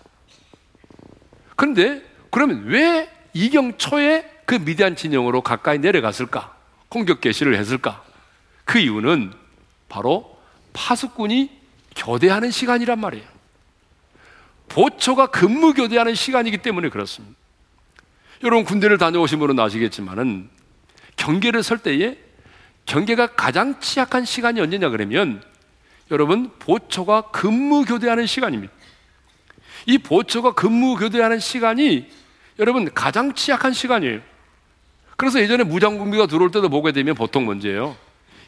그런데 1.57 2.03
그러면 2.31 2.65
왜 2.65 3.11
이경초에 3.35 4.43
그 4.47 4.55
미디안 4.55 4.97
진영으로 4.97 5.43
가까이 5.43 5.79
내려갔을까? 5.79 6.57
공격 6.89 7.21
개시를 7.21 7.57
했을까? 7.57 8.03
그 8.65 8.79
이유는 8.79 9.33
바로 9.91 10.39
파수꾼이 10.73 11.51
교대하는 11.95 12.51
시간이란 12.51 12.99
말이에요. 12.99 13.27
보초가 14.71 15.27
근무 15.27 15.75
교대하는 15.75 16.15
시간이기 16.15 16.59
때문에 16.59 16.89
그렇습니다. 16.89 17.37
여러분 18.43 18.65
군대를 18.65 18.97
다녀오신 18.97 19.39
분은 19.41 19.59
아시겠지만은 19.59 20.49
경계를 21.17 21.63
설 21.63 21.79
때에 21.79 22.17
경계가 22.87 23.35
가장 23.35 23.79
취약한 23.81 24.25
시간이 24.25 24.61
언제냐 24.61 24.89
그러면 24.89 25.43
여러분 26.11 26.51
보초가 26.59 27.31
근무 27.33 27.85
교대하는 27.85 28.27
시간입니다. 28.27 28.73
이 29.87 29.99
보초가 29.99 30.53
근무 30.53 30.97
교대하는 30.97 31.41
시간이 31.41 32.09
여러분 32.61 32.93
가장 32.95 33.35
취약한 33.35 33.73
시간이에요. 33.73 34.21
그래서 35.17 35.41
예전에 35.41 35.65
무장군비가 35.65 36.27
들어올 36.27 36.51
때도 36.51 36.69
보게 36.69 36.93
되면 36.93 37.15
보통 37.15 37.45
문제예요. 37.45 37.97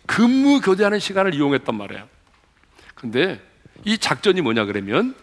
근무 0.07 0.61
교대하는 0.61 0.99
시간을 0.99 1.35
이용했단 1.35 1.75
말이에요. 1.75 2.09
근데 2.95 3.41
이 3.85 3.99
작전이 3.99 4.41
뭐냐 4.41 4.65
그러면 4.65 5.15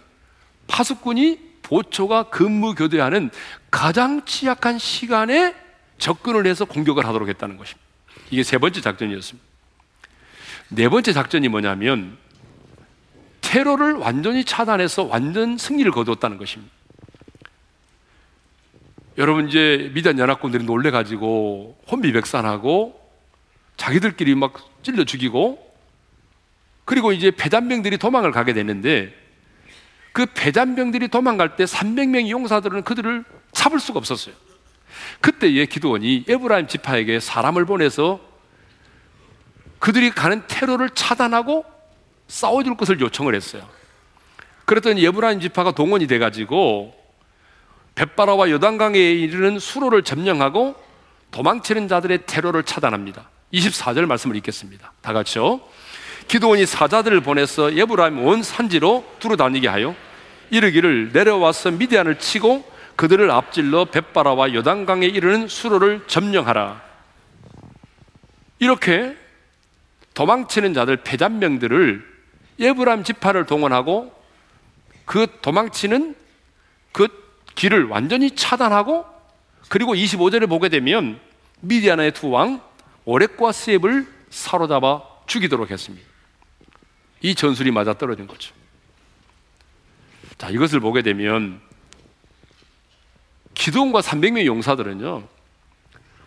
파수꾼이 0.67 1.39
보초가 1.63 2.29
근무 2.29 2.75
교대하는 2.75 3.29
가장 3.69 4.25
취약한 4.25 4.79
시간에 4.79 5.55
접근을 5.97 6.47
해서 6.47 6.65
공격을 6.65 7.05
하도록 7.05 7.27
했다는 7.27 7.57
것입니다. 7.57 7.85
이게 8.31 8.43
세 8.43 8.57
번째 8.57 8.81
작전이었습니다. 8.81 9.47
네 10.69 10.89
번째 10.89 11.13
작전이 11.13 11.47
뭐냐면 11.47 12.17
테러를 13.41 13.93
완전히 13.93 14.43
차단해서 14.43 15.03
완전 15.03 15.57
승리를 15.57 15.91
거두었다는 15.91 16.37
것입니다. 16.37 16.71
여러분 19.17 19.49
이제 19.49 19.91
미단 19.93 20.17
연합군들이 20.17 20.63
놀래 20.63 20.91
가지고 20.91 21.77
혼비백산하고 21.91 22.99
자기들끼리 23.75 24.35
막 24.35 24.68
찔러 24.83 25.03
죽이고 25.03 25.69
그리고 26.85 27.11
이제 27.11 27.31
배단병들이 27.31 27.97
도망을 27.97 28.31
가게 28.31 28.53
되는데 28.53 29.13
그 30.11 30.25
배단병들이 30.25 31.09
도망갈 31.09 31.55
때 31.55 31.65
300명의 31.65 32.29
용사들은 32.29 32.83
그들을 32.83 33.23
잡을 33.51 33.79
수가 33.79 33.99
없었어요. 33.99 34.35
그때에 35.21 35.65
기도원이 35.65 36.25
에브라임 36.27 36.67
지파에게 36.67 37.19
사람을 37.19 37.65
보내서 37.65 38.19
그들이 39.79 40.09
가는 40.09 40.43
테러를 40.47 40.89
차단하고 40.89 41.65
싸워줄 42.27 42.75
것을 42.75 42.99
요청을 42.99 43.35
했어요. 43.35 43.67
그랬더니 44.65 45.05
에브라임 45.05 45.39
지파가 45.39 45.71
동원이 45.71 46.07
돼가지고 46.07 46.93
벳바라와 47.95 48.49
요단강에 48.51 48.99
이르는 48.99 49.59
수로를 49.59 50.03
점령하고 50.03 50.75
도망치는 51.31 51.87
자들의 51.87 52.25
테러를 52.25 52.63
차단합니다. 52.63 53.29
24절 53.53 54.05
말씀을 54.05 54.35
읽겠습니다. 54.37 54.93
다 55.01 55.13
같이요. 55.13 55.61
기도원이 56.27 56.65
사자들을 56.65 57.21
보내서 57.21 57.73
예브라임 57.73 58.19
온 58.25 58.43
산지로 58.43 59.05
두루 59.19 59.35
다니게 59.35 59.67
하여 59.67 59.95
이르기를 60.51 61.11
내려와서 61.13 61.71
미디안을 61.71 62.19
치고 62.19 62.63
그들을 62.95 63.31
앞질러 63.31 63.85
벳바라와 63.85 64.53
요단강에 64.53 65.05
이르는 65.05 65.47
수로를 65.47 66.03
점령하라. 66.07 66.81
이렇게 68.59 69.15
도망치는 70.13 70.73
자들 70.73 70.97
패잔명들을 70.97 72.05
예브람 72.59 73.03
지파를 73.03 73.45
동원하고 73.45 74.13
그 75.05 75.27
도망치는 75.41 76.15
그 76.91 77.07
길을 77.55 77.85
완전히 77.85 78.31
차단하고 78.31 79.05
그리고 79.69 79.93
25절에 79.95 80.47
보게 80.49 80.69
되면 80.69 81.19
미디안의 81.61 82.11
두 82.11 82.27
왕 82.29 82.61
오렉과 83.09 83.51
스앱을 83.51 84.07
사로잡아 84.29 85.01
죽이도록 85.25 85.71
했습니다. 85.71 86.07
이 87.21 87.33
전술이 87.33 87.71
맞아 87.71 87.95
떨어진 87.95 88.27
거죠. 88.27 88.53
자, 90.37 90.49
이것을 90.49 90.79
보게 90.79 91.01
되면 91.01 91.59
기도원과 93.55 94.01
300명의 94.01 94.45
용사들은요. 94.45 95.27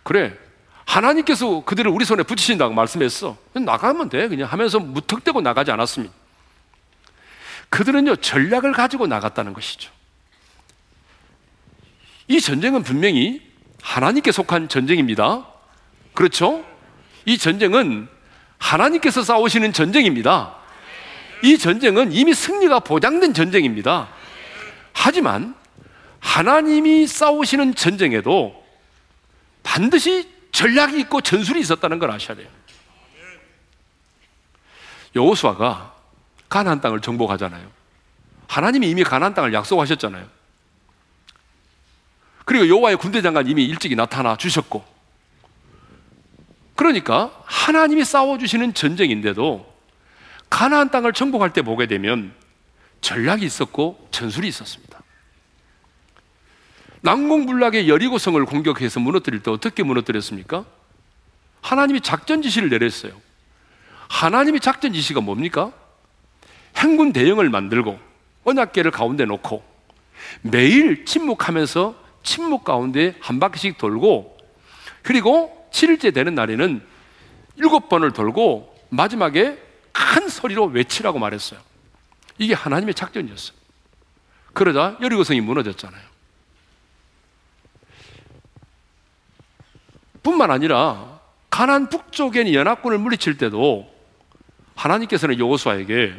그래. 0.03 0.37
하나님께서 0.85 1.63
그들을 1.63 1.89
우리 1.89 2.03
손에 2.03 2.23
붙이신다고 2.23 2.73
말씀했어. 2.73 3.37
나가면 3.53 4.09
돼. 4.09 4.27
그냥 4.27 4.51
하면서 4.51 4.77
무턱대고 4.77 5.39
나가지 5.39 5.71
않았습니다. 5.71 6.13
그들은요, 7.69 8.17
전략을 8.17 8.73
가지고 8.73 9.07
나갔다는 9.07 9.53
것이죠. 9.53 9.89
이 12.27 12.41
전쟁은 12.41 12.83
분명히 12.83 13.41
하나님께 13.81 14.33
속한 14.33 14.67
전쟁입니다. 14.67 15.47
그렇죠? 16.13 16.72
이 17.25 17.37
전쟁은 17.37 18.07
하나님께서 18.57 19.23
싸우시는 19.23 19.73
전쟁입니다. 19.73 20.55
이 21.43 21.57
전쟁은 21.57 22.13
이미 22.13 22.33
승리가 22.33 22.79
보장된 22.81 23.33
전쟁입니다. 23.33 24.09
하지만 24.93 25.55
하나님이 26.19 27.05
싸우시는 27.05 27.75
전쟁에도 27.75 28.63
반드시 29.61 30.29
전략이 30.51 30.99
있고 31.01 31.21
전술이 31.21 31.59
있었다는 31.59 31.99
걸 31.99 32.11
아셔야 32.11 32.37
돼요. 32.37 32.47
여호수아가 35.15 35.93
가나안 36.47 36.81
땅을 36.81 37.01
정복하잖아요. 37.01 37.69
하나님이 38.47 38.89
이미 38.89 39.03
가나안 39.03 39.33
땅을 39.33 39.53
약속하셨잖아요. 39.53 40.27
그리고 42.45 42.67
여호와의 42.67 42.97
군대 42.97 43.21
장관 43.21 43.47
이미 43.47 43.65
일찍이 43.65 43.95
나타나 43.95 44.35
주셨고 44.35 44.92
그러니까 46.83 47.31
하나님이 47.45 48.03
싸워 48.03 48.37
주시는 48.37 48.73
전쟁인데도 48.73 49.73
가나안 50.49 50.91
땅을 50.91 51.13
정복할 51.13 51.53
때 51.53 51.61
보게 51.61 51.87
되면 51.87 52.33
전략이 52.99 53.45
있었고 53.45 54.09
전술이 54.11 54.49
있었습니다. 54.49 55.01
난공불락의 56.99 57.87
여리고성을 57.87 58.43
공격해서 58.45 58.99
무너뜨릴 58.99 59.41
때 59.41 59.49
어떻게 59.49 59.81
무너뜨렸습니까? 59.83 60.65
하나님이 61.61 62.01
작전 62.01 62.41
지시를 62.41 62.67
내렸어요. 62.67 63.13
하나님의 64.09 64.59
작전 64.59 64.91
지시가 64.91 65.21
뭡니까? 65.21 65.71
행군 66.75 67.13
대형을 67.13 67.49
만들고 67.49 67.97
언약계를 68.43 68.91
가운데 68.91 69.23
놓고 69.23 69.63
매일 70.41 71.05
침묵하면서 71.05 71.95
침묵 72.23 72.65
가운데 72.65 73.15
한 73.21 73.39
바퀴씩 73.39 73.77
돌고 73.77 74.37
그리고 75.01 75.62
7일째 75.73 76.13
되는 76.13 76.35
날에는 76.35 76.81
일곱 77.57 77.89
번을 77.89 78.13
돌고 78.13 78.73
마지막에 78.89 79.61
큰 79.91 80.29
소리로 80.29 80.65
외치라고 80.65 81.19
말했어요. 81.19 81.59
이게 82.37 82.53
하나님의 82.53 82.93
작전이었어요. 82.93 83.57
그러자 84.53 84.97
여리고성이 85.01 85.41
무너졌잖아요. 85.41 86.01
뿐만 90.21 90.51
아니라 90.51 91.19
가난 91.49 91.89
있는 92.39 92.53
연합군을 92.53 92.97
물리칠 92.97 93.37
때도 93.37 93.91
하나님께서는 94.75 95.37
여호수아에게 95.39 96.13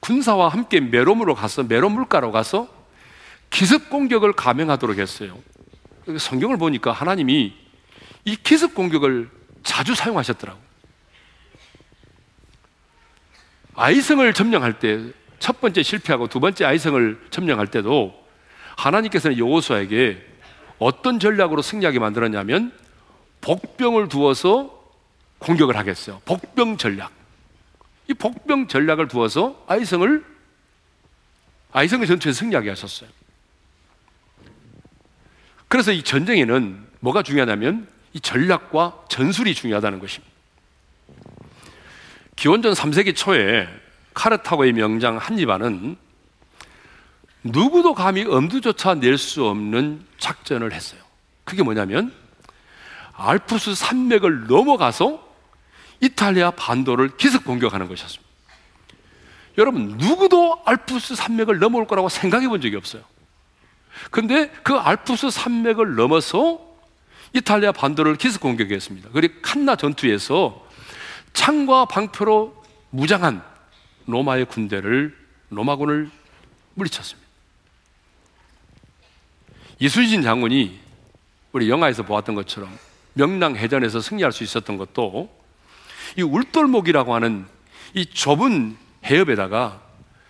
군사와 0.00 0.48
함께 0.48 0.80
메롬으로 0.80 1.34
가서 1.34 1.64
메롬 1.64 1.92
물가로 1.92 2.30
가서 2.30 2.68
기습 3.50 3.90
공격을 3.90 4.34
감행하도록 4.34 4.98
했어요. 4.98 5.38
성경을 6.18 6.58
보니까 6.58 6.92
하나님이 6.92 7.65
이 8.26 8.36
기습 8.36 8.74
공격을 8.74 9.30
자주 9.62 9.94
사용하셨더라고. 9.94 10.60
아이성을 13.74 14.30
점령할 14.34 14.78
때 14.78 15.26
첫 15.38 15.60
번째 15.60 15.82
실패하고 15.82 16.28
두 16.28 16.40
번째 16.40 16.64
아이성을 16.64 17.26
점령할 17.30 17.68
때도 17.68 18.14
하나님께서는 18.76 19.38
여호수아에게 19.38 20.24
어떤 20.78 21.18
전략으로 21.18 21.62
승리하게 21.62 21.98
만들었냐면 21.98 22.72
복병을 23.40 24.08
두어서 24.08 24.72
공격을 25.38 25.76
하겠어요. 25.76 26.20
복병 26.24 26.78
전략. 26.78 27.12
이 28.08 28.14
복병 28.14 28.68
전략을 28.68 29.08
두어서 29.08 29.64
아이성을 29.68 30.24
아이성의 31.72 32.06
전투에 32.06 32.32
승리하게 32.32 32.70
하셨어요. 32.70 33.08
그래서 35.68 35.92
이 35.92 36.02
전쟁에는 36.02 36.86
뭐가 37.00 37.22
중요하냐면 37.22 37.86
이 38.16 38.20
전략과 38.20 39.04
전술이 39.10 39.54
중요하다는 39.54 39.98
것입니다. 39.98 40.34
기원전 42.34 42.72
3세기 42.72 43.14
초에 43.14 43.68
카르타고의 44.14 44.72
명장 44.72 45.18
한니발은 45.18 45.98
누구도 47.44 47.92
감히 47.92 48.24
엄두조차 48.24 48.94
낼 48.94 49.18
수 49.18 49.44
없는 49.44 50.06
작전을 50.16 50.72
했어요. 50.72 51.02
그게 51.44 51.62
뭐냐면 51.62 52.10
알프스 53.12 53.74
산맥을 53.74 54.46
넘어가서 54.46 55.22
이탈리아 56.00 56.52
반도를 56.52 57.18
기습 57.18 57.44
공격하는 57.44 57.86
것이었습니다. 57.86 58.26
여러분, 59.58 59.88
누구도 59.98 60.62
알프스 60.64 61.16
산맥을 61.16 61.58
넘어올 61.58 61.86
거라고 61.86 62.08
생각해 62.08 62.48
본 62.48 62.62
적이 62.62 62.76
없어요. 62.76 63.02
근데 64.10 64.50
그 64.62 64.74
알프스 64.74 65.28
산맥을 65.28 65.96
넘어서 65.96 66.65
이탈리아 67.36 67.70
반도를 67.72 68.16
기습 68.16 68.40
공격했습니다. 68.40 69.10
그리고 69.12 69.34
칸나 69.42 69.76
전투에서 69.76 70.66
창과 71.34 71.84
방표로 71.84 72.64
무장한 72.90 73.42
로마의 74.06 74.46
군대를 74.46 75.14
로마군을 75.50 76.10
물리쳤습니다. 76.74 77.26
이순신 79.78 80.22
장군이 80.22 80.80
우리 81.52 81.68
영화에서 81.68 82.02
보았던 82.04 82.34
것처럼 82.34 82.70
명랑해전에서 83.14 84.00
승리할 84.00 84.32
수 84.32 84.42
있었던 84.42 84.78
것도 84.78 85.30
이 86.16 86.22
울돌목이라고 86.22 87.14
하는 87.14 87.46
이 87.94 88.06
좁은 88.06 88.76
해협에다가 89.04 89.82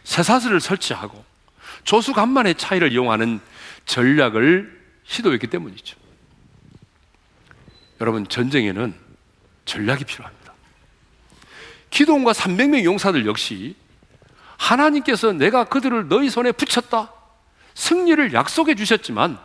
쇠사슬을 0.03 0.61
설치하고 0.61 1.25
조수간만의 1.85 2.57
차이를 2.57 2.93
이용하는 2.93 3.41
전략을 3.85 4.85
시도했기 5.05 5.47
때문이죠. 5.47 6.06
여러분, 8.01 8.27
전쟁에는 8.27 8.95
전략이 9.65 10.05
필요합니다. 10.05 10.53
기도원과 11.91 12.33
300명 12.33 12.85
용사들 12.85 13.27
역시 13.27 13.77
하나님께서 14.59 15.33
내가 15.33 15.65
그들을 15.65 16.09
너희 16.09 16.31
손에 16.31 16.53
붙였다. 16.53 17.13
승리를 17.75 18.33
약속해 18.33 18.75
주셨지만 18.75 19.39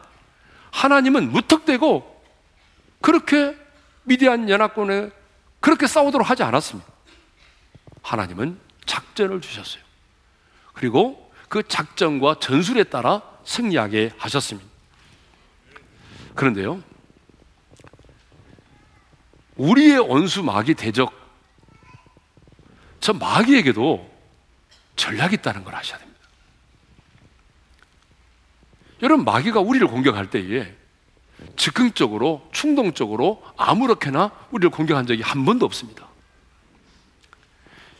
하나님은 0.72 1.32
무턱대고 1.32 2.24
그렇게 3.02 3.58
미디안 4.04 4.50
연합군에 4.50 5.12
그렇게 5.60 5.86
싸우도록 5.88 6.30
하지 6.30 6.44
않았습니다. 6.44 6.90
하나님은 8.02 8.58
작전을 8.86 9.42
주셨어요. 9.42 9.84
그리고 10.74 11.32
그 11.50 11.64
작전과 11.68 12.40
전술에 12.40 12.86
따라 12.86 13.22
승리하게 13.44 14.14
하셨습니다. 14.18 14.70
그런데요, 16.36 16.82
우리의 19.62 20.00
원수 20.00 20.42
마귀 20.42 20.74
대적, 20.74 21.14
저 23.00 23.14
마귀에게도 23.14 24.10
전략이 24.96 25.36
있다는 25.36 25.64
걸 25.64 25.76
아셔야 25.76 26.00
됩니다. 26.00 26.20
여러분, 29.04 29.24
마귀가 29.24 29.60
우리를 29.60 29.88
공격할 29.88 30.32
때에 30.32 30.76
즉흥적으로, 31.58 32.48
충동적으로 32.52 33.44
아무렇게나 33.56 34.32
우리를 34.52 34.70
공격한 34.72 35.06
적이 35.06 35.22
한 35.22 35.46
번도 35.46 35.66
없습니다. 35.66 36.08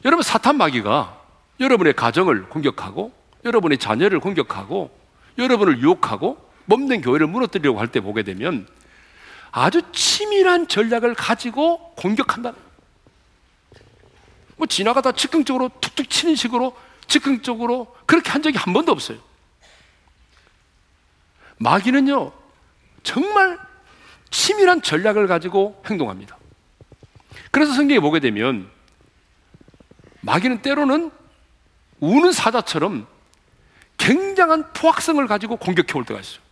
여러분, 0.06 0.24
사탄 0.24 0.58
마귀가 0.58 1.20
여러분의 1.60 1.94
가정을 1.94 2.50
공격하고, 2.50 3.12
여러분의 3.46 3.78
자녀를 3.78 4.20
공격하고, 4.20 4.96
여러분을 5.38 5.80
유혹하고, 5.80 6.50
몸된 6.66 7.02
교회를 7.02 7.28
무너뜨리려고 7.28 7.80
할 7.80 7.88
때 7.88 8.00
보게 8.02 8.24
되면 8.24 8.68
아주 9.52 9.82
치밀한 9.92 10.68
전략을 10.68 11.14
가지고 11.14 11.94
공격한다. 11.96 12.54
뭐 14.58 14.68
지나가다 14.68 15.12
즉흥적으로 15.12 15.70
툭툭 15.82 16.10
치는 16.10 16.36
식으로 16.36 16.78
즉흥적으로 17.08 17.96
그렇게 18.06 18.30
한 18.30 18.42
적이 18.42 18.58
한 18.58 18.74
번도 18.74 18.92
없어요. 18.92 19.18
마귀는요, 21.58 22.32
정말 23.04 23.60
치밀한 24.30 24.82
전략을 24.82 25.28
가지고 25.28 25.82
행동합니다. 25.88 26.38
그래서 27.52 27.74
성경에 27.74 28.00
보게 28.00 28.20
되면 28.20 28.70
마귀는 30.22 30.62
때로는 30.62 31.12
우는 32.00 32.32
사자처럼 32.32 33.08
굉장한 33.98 34.74
포악성을 34.74 35.26
가지고 35.28 35.58
공격해 35.58 35.98
올 35.98 36.06
때가 36.06 36.20
있어요. 36.20 36.51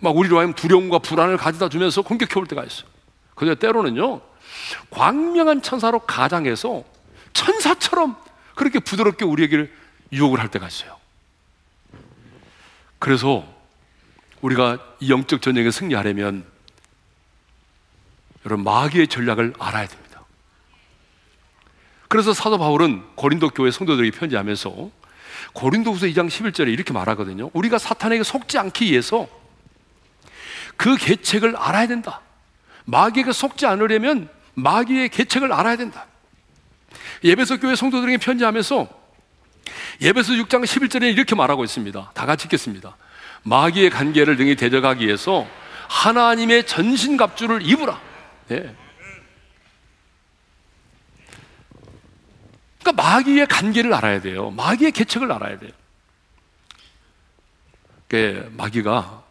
막 0.00 0.16
우리로 0.16 0.38
하여금 0.38 0.54
두려움과 0.54 0.98
불안을 0.98 1.36
가져다 1.36 1.68
주면서 1.68 2.02
공격해 2.02 2.38
올 2.38 2.46
때가 2.46 2.64
있어요. 2.64 2.88
그런데 3.34 3.58
때로는요, 3.58 4.20
광명한 4.90 5.62
천사로 5.62 6.00
가장해서 6.00 6.84
천사처럼 7.32 8.16
그렇게 8.54 8.78
부드럽게 8.78 9.24
우리에게 9.24 9.70
유혹을 10.12 10.40
할 10.40 10.50
때가 10.50 10.68
있어요. 10.68 10.96
그래서 12.98 13.44
우리가 14.40 14.78
이 15.00 15.10
영적 15.10 15.42
전쟁에 15.42 15.70
승리하려면 15.70 16.44
여러분 18.46 18.64
마귀의 18.64 19.08
전략을 19.08 19.54
알아야 19.58 19.86
됩니다. 19.86 20.22
그래서 22.08 22.32
사도 22.32 22.58
바울은 22.58 23.02
고린도 23.16 23.50
교회 23.50 23.70
성도들에게 23.70 24.16
편지하면서 24.16 24.90
고린도후서 25.54 26.06
2장 26.06 26.28
11절에 26.28 26.68
이렇게 26.68 26.92
말하거든요. 26.92 27.50
우리가 27.52 27.78
사탄에게 27.78 28.22
속지 28.22 28.58
않기 28.58 28.90
위해서 28.90 29.28
그 30.76 30.96
계책을 30.96 31.56
알아야 31.56 31.86
된다. 31.86 32.20
마귀에게 32.84 33.32
속지 33.32 33.66
않으려면 33.66 34.28
마귀의 34.54 35.08
계책을 35.08 35.52
알아야 35.52 35.76
된다. 35.76 36.06
예배소 37.22 37.58
교회 37.58 37.74
성도들에게 37.74 38.18
편지하면서 38.18 38.88
예배소 40.00 40.34
6장 40.34 40.64
11절에 40.64 41.12
이렇게 41.12 41.34
말하고 41.34 41.64
있습니다. 41.64 42.10
다 42.14 42.26
같이 42.26 42.44
읽겠습니다. 42.46 42.96
마귀의 43.44 43.90
관계를 43.90 44.36
등에 44.36 44.54
대적하기 44.54 45.06
위해서 45.06 45.46
하나님의 45.88 46.66
전신갑주를 46.66 47.62
입으라. 47.62 48.00
네. 48.48 48.74
그러니까 52.82 53.02
마귀의 53.02 53.46
관계를 53.46 53.94
알아야 53.94 54.20
돼요. 54.20 54.50
마귀의 54.50 54.92
계책을 54.92 55.32
알아야 55.32 55.58
돼요. 55.58 55.70
그 58.08 58.52
마귀가 58.56 59.23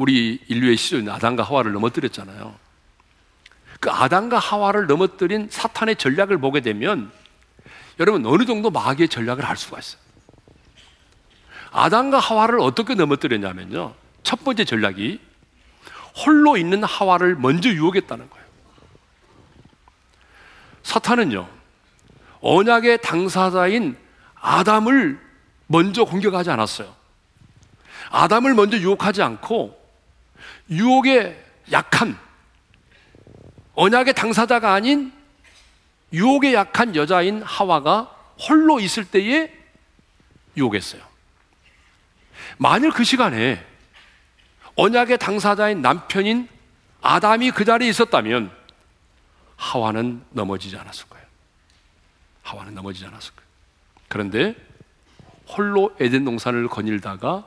우리 0.00 0.40
인류의 0.48 0.78
시절 0.78 1.06
아담과 1.10 1.42
하와를 1.42 1.74
넘어뜨렸잖아요. 1.74 2.54
그 3.80 3.90
아담과 3.90 4.38
하와를 4.38 4.86
넘어뜨린 4.86 5.48
사탄의 5.50 5.96
전략을 5.96 6.38
보게 6.38 6.60
되면 6.60 7.12
여러분 7.98 8.24
어느 8.24 8.46
정도 8.46 8.70
마귀의 8.70 9.10
전략을 9.10 9.44
알 9.44 9.58
수가 9.58 9.78
있어요. 9.78 10.00
아담과 11.70 12.18
하와를 12.18 12.60
어떻게 12.60 12.94
넘어뜨렸냐면요. 12.94 13.92
첫 14.22 14.42
번째 14.42 14.64
전략이 14.64 15.20
홀로 16.24 16.56
있는 16.56 16.82
하와를 16.82 17.36
먼저 17.36 17.68
유혹했다는 17.68 18.30
거예요. 18.30 18.46
사탄은요, 20.82 21.46
언약의 22.40 23.02
당사자인 23.02 23.98
아담을 24.34 25.20
먼저 25.66 26.04
공격하지 26.04 26.48
않았어요. 26.48 26.90
아담을 28.08 28.54
먼저 28.54 28.78
유혹하지 28.78 29.22
않고 29.22 29.79
유혹에 30.70 31.42
약한 31.72 32.18
언약의 33.74 34.14
당사자가 34.14 34.72
아닌 34.72 35.12
유혹에 36.12 36.54
약한 36.54 36.94
여자인 36.96 37.42
하와가 37.42 38.16
홀로 38.48 38.80
있을 38.80 39.04
때에 39.04 39.52
유혹했어요. 40.56 41.02
만일 42.58 42.90
그 42.90 43.04
시간에 43.04 43.64
언약의 44.76 45.18
당사자인 45.18 45.82
남편인 45.82 46.48
아담이 47.00 47.52
그 47.52 47.64
자리에 47.64 47.88
있었다면 47.88 48.50
하와는 49.56 50.22
넘어지지 50.30 50.76
않았을 50.76 51.08
거예요. 51.08 51.26
하와는 52.42 52.74
넘어지지 52.74 53.06
않았을 53.06 53.34
거예요. 53.34 53.48
그런데 54.08 54.54
홀로 55.48 55.94
에덴 56.00 56.24
동산을 56.24 56.68
거닐다가 56.68 57.46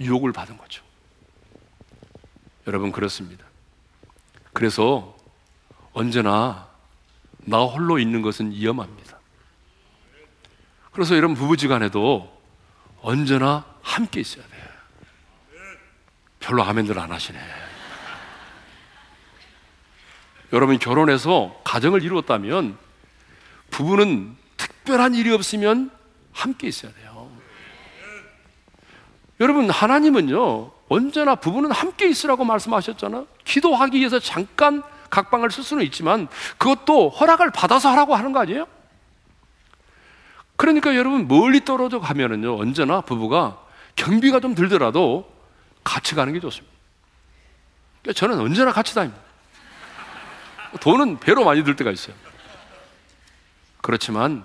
유혹을 0.00 0.32
받은 0.32 0.58
거죠. 0.58 0.83
여러분 2.66 2.92
그렇습니다. 2.92 3.44
그래서 4.52 5.16
언제나 5.92 6.68
나 7.38 7.58
홀로 7.58 7.98
있는 7.98 8.22
것은 8.22 8.52
위험합니다. 8.52 9.18
그래서 10.92 11.16
여러분 11.16 11.36
부부지간에도 11.36 12.32
언제나 13.02 13.64
함께 13.82 14.20
있어야 14.20 14.46
돼요. 14.46 14.64
별로 16.40 16.62
아멘들 16.62 16.98
안 16.98 17.10
하시네. 17.10 17.38
여러분 20.52 20.78
결혼해서 20.78 21.60
가정을 21.64 22.02
이루었다면 22.02 22.78
부부는 23.70 24.36
특별한 24.56 25.14
일이 25.14 25.32
없으면 25.32 25.90
함께 26.32 26.68
있어야 26.68 26.92
돼요. 26.92 27.30
여러분 29.40 29.68
하나님은요 29.68 30.73
언제나 30.88 31.34
부부는 31.34 31.70
함께 31.70 32.08
있으라고 32.08 32.44
말씀하셨잖아. 32.44 33.24
기도하기 33.44 33.98
위해서 33.98 34.18
잠깐 34.18 34.82
각방을 35.10 35.50
쓸 35.50 35.62
수는 35.62 35.84
있지만 35.84 36.28
그것도 36.58 37.10
허락을 37.10 37.50
받아서 37.52 37.90
하라고 37.90 38.14
하는 38.14 38.32
거 38.32 38.40
아니에요? 38.40 38.66
그러니까 40.56 40.94
여러분 40.94 41.26
멀리 41.26 41.64
떨어져 41.64 42.00
가면은요 42.00 42.58
언제나 42.58 43.00
부부가 43.00 43.58
경비가 43.96 44.40
좀 44.40 44.54
들더라도 44.54 45.30
같이 45.82 46.14
가는 46.14 46.32
게 46.32 46.40
좋습니다. 46.40 46.74
그러니까 48.02 48.18
저는 48.18 48.40
언제나 48.40 48.72
같이 48.72 48.94
다닙니다. 48.94 49.22
돈은 50.80 51.20
배로 51.20 51.44
많이 51.44 51.62
들 51.62 51.76
때가 51.76 51.90
있어요. 51.90 52.14
그렇지만 53.80 54.44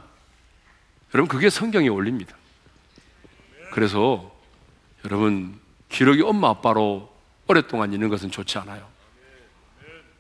여러분 1.14 1.28
그게 1.28 1.50
성경에 1.50 1.88
올립니다. 1.88 2.36
그래서 3.72 4.32
여러분 5.06 5.60
기록이 5.90 6.22
엄마 6.22 6.50
아빠로 6.50 7.14
오랫동안 7.48 7.92
있는 7.94 8.10
것은 8.10 8.32
좋지 8.32 8.58
않아요. 8.60 8.88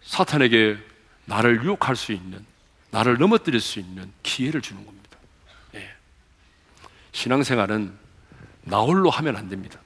사탄에게 0.01 0.77
나를 1.25 1.63
유혹할 1.63 1.95
수 1.95 2.11
있는, 2.11 2.43
나를 2.91 3.17
넘어뜨릴 3.17 3.61
수 3.61 3.79
있는 3.79 4.11
기회를 4.23 4.61
주는 4.61 4.83
겁니다. 4.83 5.17
예. 5.75 5.93
신앙생활은 7.11 7.93
나 8.63 8.79
홀로 8.79 9.09
하면 9.11 9.37
안 9.37 9.47
됩니다. 9.47 9.79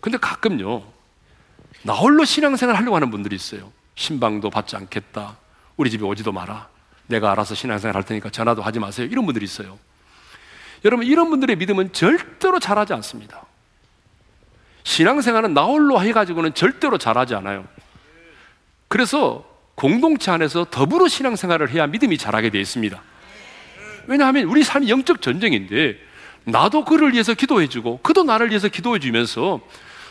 근데 0.00 0.16
가끔요, 0.18 0.84
나 1.82 1.92
홀로 1.92 2.24
신앙생활 2.24 2.76
하려고 2.76 2.96
하는 2.96 3.10
분들이 3.10 3.36
있어요. 3.36 3.72
신방도 3.94 4.50
받지 4.50 4.74
않겠다. 4.76 5.36
우리 5.76 5.90
집에 5.90 6.04
오지도 6.04 6.32
마라. 6.32 6.68
내가 7.06 7.30
알아서 7.32 7.54
신앙생활 7.54 7.94
할 7.94 8.04
테니까 8.04 8.30
전화도 8.30 8.62
하지 8.62 8.78
마세요. 8.78 9.06
이런 9.10 9.26
분들이 9.26 9.44
있어요. 9.44 9.78
여러분, 10.84 11.06
이런 11.06 11.28
분들의 11.28 11.56
믿음은 11.56 11.92
절대로 11.92 12.58
잘하지 12.58 12.94
않습니다. 12.94 13.44
신앙생활은 14.84 15.54
나 15.54 15.64
홀로 15.64 16.00
해가지고는 16.00 16.54
절대로 16.54 16.98
잘하지 16.98 17.34
않아요. 17.36 17.66
그래서 18.88 19.44
공동체 19.74 20.30
안에서 20.30 20.66
더불어 20.70 21.08
신앙생활을 21.08 21.70
해야 21.70 21.86
믿음이 21.86 22.18
자라게 22.18 22.50
되어 22.50 22.60
있습니다. 22.60 23.02
왜냐하면 24.06 24.44
우리 24.44 24.62
삶이 24.62 24.88
영적 24.90 25.22
전쟁인데 25.22 25.98
나도 26.44 26.84
그를 26.84 27.12
위해서 27.12 27.34
기도해주고 27.34 28.00
그도 28.02 28.24
나를 28.24 28.50
위해서 28.50 28.68
기도해주면서 28.68 29.60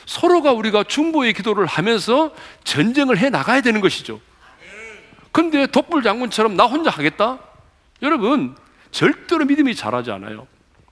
서로가 0.06 0.54
우리가 0.54 0.84
중보의 0.84 1.34
기도를 1.34 1.66
하면서 1.66 2.34
전쟁을 2.64 3.18
해 3.18 3.30
나가야 3.30 3.62
되는 3.62 3.82
것이죠. 3.82 4.20
근데 5.32 5.68
독불 5.68 6.04
장군처럼 6.04 6.56
나 6.56 6.66
혼자 6.66 6.90
하겠다? 6.90 7.40
여러분, 8.02 8.56
절대로 8.92 9.46
믿음이 9.46 9.76
자라지 9.76 10.12
않아요. 10.12 10.48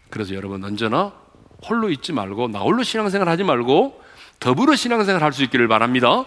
그래서 0.09 0.33
여러분 0.35 0.63
언제나 0.63 1.13
홀로 1.67 1.89
있지 1.89 2.13
말고 2.13 2.47
나 2.49 2.59
홀로 2.59 2.83
신앙생활 2.83 3.27
하지 3.29 3.43
말고 3.43 4.01
더불어 4.39 4.75
신앙생활 4.75 5.21
할 5.21 5.33
수 5.33 5.43
있기를 5.43 5.67
바랍니다. 5.67 6.25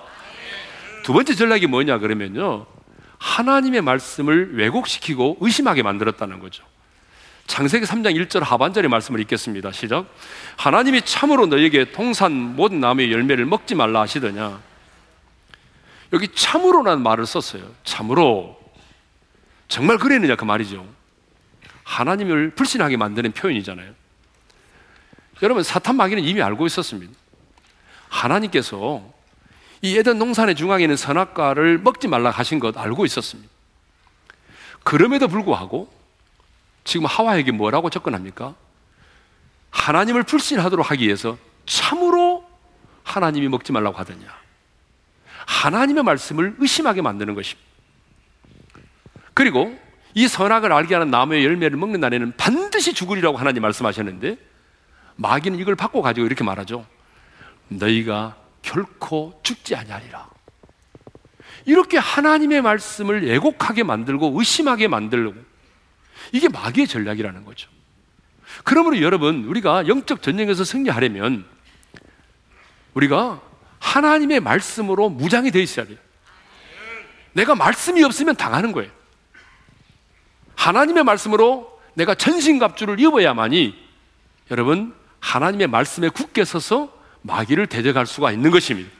두 1.03 1.12
번째 1.12 1.35
전략이 1.35 1.66
뭐냐 1.66 1.99
그러면요. 1.99 2.66
하나님의 3.18 3.83
말씀을 3.83 4.57
왜곡시키고 4.57 5.38
의심하게 5.40 5.83
만들었다는 5.83 6.38
거죠. 6.40 6.64
창세기 7.47 7.87
3장 7.87 8.14
1절 8.16 8.40
하반절의 8.40 8.88
말씀을 8.88 9.21
읽겠습니다. 9.21 9.73
시작. 9.73 10.07
하나님이 10.57 11.03
참으로 11.03 11.47
너에게 11.47 11.92
통산 11.92 12.33
모든 12.33 12.81
나무의 12.81 13.12
열매를 13.12 13.45
먹지 13.47 13.75
말라 13.75 14.01
하시더냐. 14.03 14.61
여기 16.12 16.29
참으로라는 16.29 17.03
말을 17.03 17.27
썼어요. 17.27 17.64
참으로. 17.85 18.59
정말 19.68 19.99
그랬느냐 19.99 20.37
그 20.37 20.45
말이죠. 20.45 20.87
하나님을 21.85 22.51
불신하게 22.51 22.97
만드는 22.97 23.33
표현이잖아요. 23.33 23.92
여러분 25.43 25.63
사탄 25.63 25.97
마귀는 25.97 26.23
이미 26.25 26.41
알고 26.41 26.67
있었습니다. 26.67 27.13
하나님께서 28.09 29.03
이 29.81 29.99
에덴 29.99 30.19
농산의 30.19 30.55
중앙에 30.55 30.85
있는 30.85 30.97
선악과를 30.97 31.79
먹지 31.79 32.07
말라 32.07 32.31
하신 32.31 32.61
것 32.61 32.77
알고 32.79 33.05
있었습니다. 33.05 33.51
그럼에도 34.85 35.29
불구하고 35.29 35.93
지금 36.85 37.07
하와에게 37.07 37.53
뭐라고 37.53 37.91
접근합니까? 37.91 38.55
하나님을 39.71 40.23
불신하도록 40.23 40.91
하기 40.91 41.07
위해서 41.07 41.37
참으로 41.67 42.45
하나님이 43.03 43.49
먹지 43.49 43.73
말라고 43.73 43.97
하더냐. 43.99 44.27
하나님의 45.47 46.05
말씀을 46.05 46.57
의심하게 46.59 47.03
만드는 47.03 47.35
것입니다. 47.35 47.69
그리고 49.35 49.77
이 50.15 50.29
선악을 50.29 50.73
알게 50.73 50.95
하는 50.95 51.11
나무의 51.11 51.45
열매를 51.45 51.77
먹는 51.79 52.01
날에는 52.01 52.35
반드시 52.37 52.93
죽으리라고 52.93 53.39
하나님 53.39 53.63
말씀하셨는데 53.63 54.37
마귀는 55.16 55.59
이걸 55.59 55.75
받고 55.77 56.03
가지고 56.03 56.27
이렇게 56.27 56.44
말하죠. 56.44 56.87
너희가 57.68 58.37
결코 58.62 59.38
죽지 59.42 59.75
아니하리라. 59.75 60.29
이렇게 61.64 61.98
하나님의 61.98 62.62
말씀을 62.62 63.29
애곡하게 63.29 63.83
만들고 63.83 64.35
의심하게 64.38 64.88
만들고 64.88 65.35
이게 66.33 66.48
마귀의 66.48 66.87
전략이라는 66.87 67.44
거죠. 67.44 67.68
그러므로 68.64 69.01
여러분 69.01 69.44
우리가 69.44 69.87
영적 69.88 70.22
전쟁에서 70.22 70.64
승리하려면 70.64 71.44
우리가 72.94 73.40
하나님의 73.79 74.40
말씀으로 74.40 75.09
무장이 75.09 75.51
되어 75.51 75.62
있어야 75.62 75.87
돼요. 75.87 75.98
내가 77.33 77.55
말씀이 77.55 78.03
없으면 78.05 78.37
당하는 78.37 78.72
거예요. 78.72 78.90
하나님의 80.55 81.05
말씀으로 81.05 81.81
내가 81.94 82.14
전신갑주를 82.14 83.01
입어야만이 83.01 83.75
여러분 84.51 84.94
하나님의 85.23 85.69
말씀에 85.69 86.09
굳게 86.11 86.45
서서 86.45 86.93
마귀를 87.23 87.69
대적할 87.69 88.07
수가 88.07 88.33
있는 88.33 88.51
것입니다. 88.51 88.91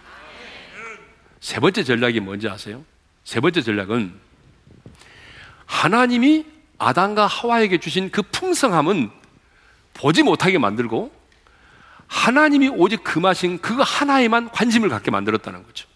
세 1.41 1.59
번째 1.59 1.83
전략이 1.83 2.21
뭔지 2.21 2.49
아세요? 2.49 2.85
세 3.25 3.41
번째 3.41 3.61
전략은 3.61 4.15
하나님이 5.67 6.47
아담과 6.79 7.27
하와에게 7.27 7.79
주신 7.79 8.11
그 8.11 8.23
풍성함은 8.23 9.11
보지 9.95 10.23
못하게 10.23 10.59
만들고 10.59 11.13
하나님이 12.07 12.69
오직 12.69 13.03
금하신 13.03 13.61
그 13.61 13.75
하나에만 13.81 14.51
관심을 14.51 14.89
갖게 14.89 15.11
만들었다는 15.11 15.65
거죠. 15.65 15.89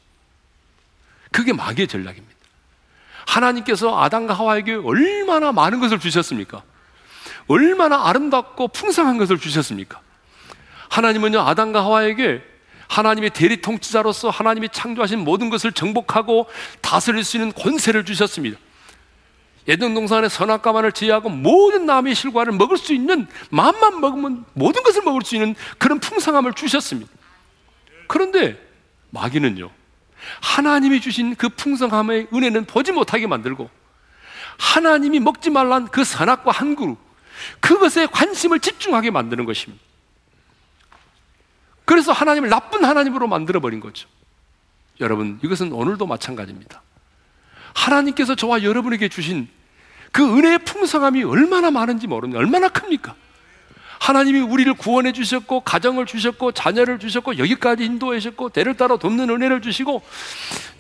그게 1.31 1.53
마귀의 1.53 1.87
전략입니다. 1.87 2.35
하나님께서 3.27 4.03
아담과 4.03 4.35
하와에게 4.35 4.75
얼마나 4.75 5.53
많은 5.53 5.79
것을 5.79 6.01
주셨습니까? 6.01 6.63
얼마나 7.47 8.09
아름답고 8.09 8.69
풍성한 8.69 9.19
것을 9.19 9.39
주셨습니까? 9.39 10.01
하나님은요, 10.89 11.41
아담과 11.41 11.85
하와에게 11.85 12.43
하나님의 12.89 13.31
대리 13.31 13.61
통치자로서 13.61 14.31
하나님이 14.31 14.69
창조하신 14.71 15.21
모든 15.21 15.51
것을 15.51 15.73
정복하고 15.73 16.47
다스릴 16.81 17.25
수 17.25 17.37
있는 17.37 17.53
권세를 17.53 18.05
주셨습니다. 18.05 18.59
예전 19.69 19.95
동산의 19.95 20.31
선악과만을 20.31 20.93
제외하고 20.93 21.29
모든 21.29 21.87
나무의 21.87 22.15
실과를 22.15 22.53
먹을 22.53 22.79
수 22.79 22.95
있는 22.95 23.27
마음만 23.51 24.01
먹으면 24.01 24.45
모든 24.53 24.83
것을 24.85 25.03
먹을 25.03 25.23
수 25.23 25.35
있는 25.35 25.57
그런 25.79 25.99
풍성함을 25.99 26.53
주셨습니다. 26.53 27.11
그런데 28.07 28.57
마귀는요. 29.11 29.71
하나님이 30.41 31.01
주신 31.01 31.35
그 31.35 31.49
풍성함의 31.49 32.29
은혜는 32.33 32.67
보지 32.67 32.93
못하게 32.93 33.27
만들고 33.27 33.69
하나님이 34.59 35.21
먹지 35.21 35.51
말란 35.51 35.89
그 35.89 36.05
선악과 36.05 36.51
한 36.53 36.77
그루 36.77 36.97
그것에 37.61 38.07
관심을 38.07 38.61
집중하게 38.61 39.11
만드는 39.11 39.45
것입니다. 39.45 39.83
그래서 41.87 42.13
하나님을 42.13 42.51
나쁜 42.51 42.85
하나님으로 42.85 43.29
만들어버린 43.29 43.81
거죠. 43.81 44.09
여러분, 45.01 45.39
이것은 45.43 45.73
오늘도 45.73 46.07
마찬가지입니다. 46.07 46.83
하나님께서 47.75 48.35
저와 48.35 48.63
여러분에게 48.63 49.09
주신 49.09 49.49
그 50.11 50.23
은혜의 50.37 50.61
풍성함이 50.61 51.23
얼마나 51.25 51.71
많은지 51.71 52.07
모릅니다. 52.07 52.41
얼마나 52.41 52.69
큽니까? 52.69 53.15
하나님이 54.01 54.41
우리를 54.41 54.73
구원해 54.75 55.13
주셨고, 55.13 55.61
가정을 55.61 56.07
주셨고, 56.07 56.53
자녀를 56.53 56.99
주셨고, 56.99 57.39
여기까지 57.39 57.85
인도해 57.85 58.19
주셨고, 58.19 58.51
대를 58.51 58.77
따라 58.77 58.97
돕는 58.97 59.31
은혜를 59.31 59.63
주시고, 59.63 60.03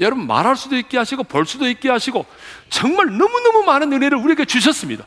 여러분 0.00 0.26
말할 0.26 0.56
수도 0.56 0.76
있게 0.76 0.98
하시고, 0.98 1.24
볼 1.24 1.46
수도 1.46 1.68
있게 1.68 1.88
하시고, 1.88 2.26
정말 2.68 3.06
너무너무 3.06 3.62
많은 3.64 3.92
은혜를 3.92 4.18
우리에게 4.18 4.44
주셨습니다. 4.44 5.06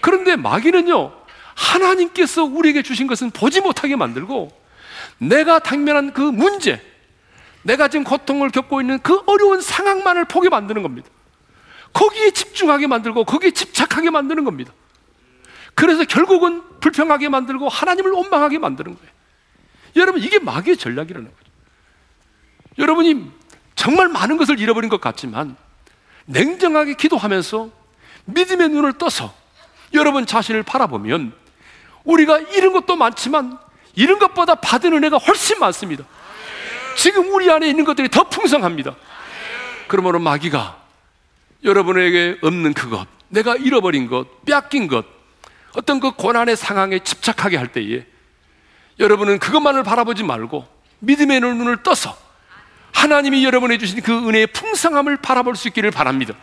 그런데 0.00 0.36
마귀는요, 0.36 1.12
하나님께서 1.54 2.44
우리에게 2.44 2.82
주신 2.82 3.06
것은 3.06 3.30
보지 3.30 3.60
못하게 3.60 3.94
만들고, 3.94 4.61
내가 5.18 5.58
당면한 5.58 6.12
그 6.12 6.20
문제, 6.20 6.80
내가 7.62 7.88
지금 7.88 8.04
고통을 8.04 8.50
겪고 8.50 8.80
있는 8.80 8.98
그 9.00 9.22
어려운 9.26 9.60
상황만을 9.60 10.24
보게 10.24 10.48
만드는 10.48 10.82
겁니다. 10.82 11.08
거기에 11.92 12.30
집중하게 12.30 12.86
만들고, 12.86 13.24
거기에 13.24 13.50
집착하게 13.50 14.10
만드는 14.10 14.44
겁니다. 14.44 14.72
그래서 15.74 16.04
결국은 16.04 16.62
불평하게 16.80 17.28
만들고 17.28 17.68
하나님을 17.68 18.10
원망하게 18.12 18.58
만드는 18.58 18.94
거예요. 18.94 19.10
여러분, 19.96 20.22
이게 20.22 20.38
마귀의 20.38 20.76
전략이라는 20.76 21.28
거죠. 21.28 21.52
여러분이 22.78 23.30
정말 23.74 24.08
많은 24.08 24.36
것을 24.36 24.58
잃어버린 24.60 24.88
것 24.88 25.00
같지만 25.00 25.56
냉정하게 26.26 26.94
기도하면서 26.94 27.70
믿음의 28.26 28.68
눈을 28.70 28.94
떠서 28.94 29.34
여러분 29.94 30.26
자신을 30.26 30.62
바라보면 30.62 31.32
우리가 32.04 32.38
잃은 32.38 32.72
것도 32.72 32.96
많지만 32.96 33.58
잃은 33.94 34.18
것보다 34.18 34.54
받은 34.54 34.92
은혜가 34.92 35.18
훨씬 35.18 35.58
많습니다. 35.58 36.04
지금 36.96 37.32
우리 37.32 37.50
안에 37.50 37.68
있는 37.68 37.84
것들이 37.84 38.08
더 38.08 38.24
풍성합니다. 38.24 38.94
그러므로 39.88 40.18
마귀가 40.18 40.80
여러분에게 41.64 42.38
없는 42.42 42.74
그것, 42.74 43.06
내가 43.28 43.56
잃어버린 43.56 44.06
것, 44.08 44.44
뺏긴 44.44 44.88
것, 44.88 45.04
어떤 45.74 46.00
그 46.00 46.12
고난의 46.12 46.56
상황에 46.56 46.98
집착하게 46.98 47.56
할 47.56 47.72
때에 47.72 48.04
여러분은 48.98 49.38
그것만을 49.38 49.82
바라보지 49.82 50.22
말고 50.22 50.66
믿음의 51.00 51.40
눈을 51.40 51.82
떠서 51.82 52.16
하나님이 52.92 53.44
여러분에 53.44 53.78
주신 53.78 54.00
그 54.02 54.12
은혜의 54.28 54.48
풍성함을 54.48 55.16
바라볼 55.18 55.56
수 55.56 55.68
있기를 55.68 55.90
바랍니다. 55.90 56.34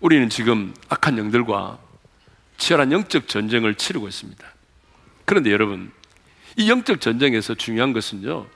우리는 0.00 0.28
지금 0.28 0.74
악한 0.88 1.18
영들과 1.18 1.78
치열한 2.58 2.92
영적 2.92 3.28
전쟁을 3.28 3.74
치르고 3.76 4.08
있습니다. 4.08 4.44
그런데 5.24 5.50
여러분, 5.50 5.90
이 6.56 6.68
영적 6.68 7.00
전쟁에서 7.00 7.54
중요한 7.54 7.92
것은요, 7.92 8.46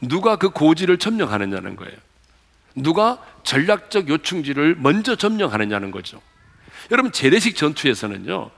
누가 0.00 0.36
그 0.36 0.50
고지를 0.50 0.98
점령하느냐는 0.98 1.76
거예요. 1.76 1.96
누가 2.74 3.24
전략적 3.44 4.08
요충지를 4.08 4.76
먼저 4.78 5.14
점령하느냐는 5.16 5.90
거죠. 5.90 6.20
여러분, 6.90 7.12
재래식 7.12 7.56
전투에서는요, 7.56 8.50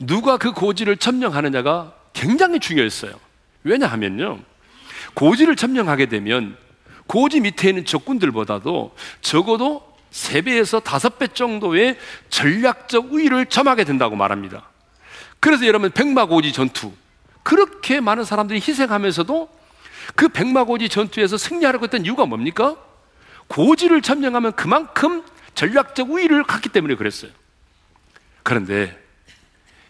누가 0.00 0.36
그 0.36 0.52
고지를 0.52 0.96
점령하느냐가 0.96 1.94
굉장히 2.12 2.58
중요했어요. 2.58 3.12
왜냐하면요, 3.62 4.40
고지를 5.14 5.54
점령하게 5.56 6.06
되면 6.06 6.56
고지 7.06 7.40
밑에 7.40 7.68
있는 7.68 7.84
적군들보다도 7.84 8.94
적어도 9.20 9.91
3배에서 10.12 10.82
5배 10.82 11.34
정도의 11.34 11.98
전략적 12.28 13.12
우위를 13.12 13.46
점하게 13.46 13.84
된다고 13.84 14.14
말합니다. 14.14 14.68
그래서 15.40 15.66
여러분, 15.66 15.90
백마고지 15.90 16.52
전투. 16.52 16.92
그렇게 17.42 18.00
많은 18.00 18.24
사람들이 18.24 18.60
희생하면서도 18.60 19.50
그 20.14 20.28
백마고지 20.28 20.88
전투에서 20.88 21.36
승리하려고 21.36 21.84
했던 21.84 22.04
이유가 22.04 22.26
뭡니까? 22.26 22.76
고지를 23.48 24.02
점령하면 24.02 24.52
그만큼 24.52 25.24
전략적 25.54 26.10
우위를 26.10 26.44
갖기 26.44 26.68
때문에 26.68 26.94
그랬어요. 26.94 27.30
그런데 28.42 28.98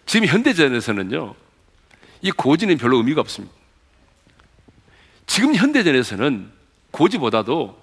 지금 0.07 0.27
현대전에서는요, 0.27 1.35
이 2.23 2.31
고지는 2.31 2.79
별로 2.79 2.99
의미가 2.99 3.21
없습니다. 3.21 3.55
지금 5.27 5.55
현대전에서는 5.55 6.51
고지보다도 6.91 7.82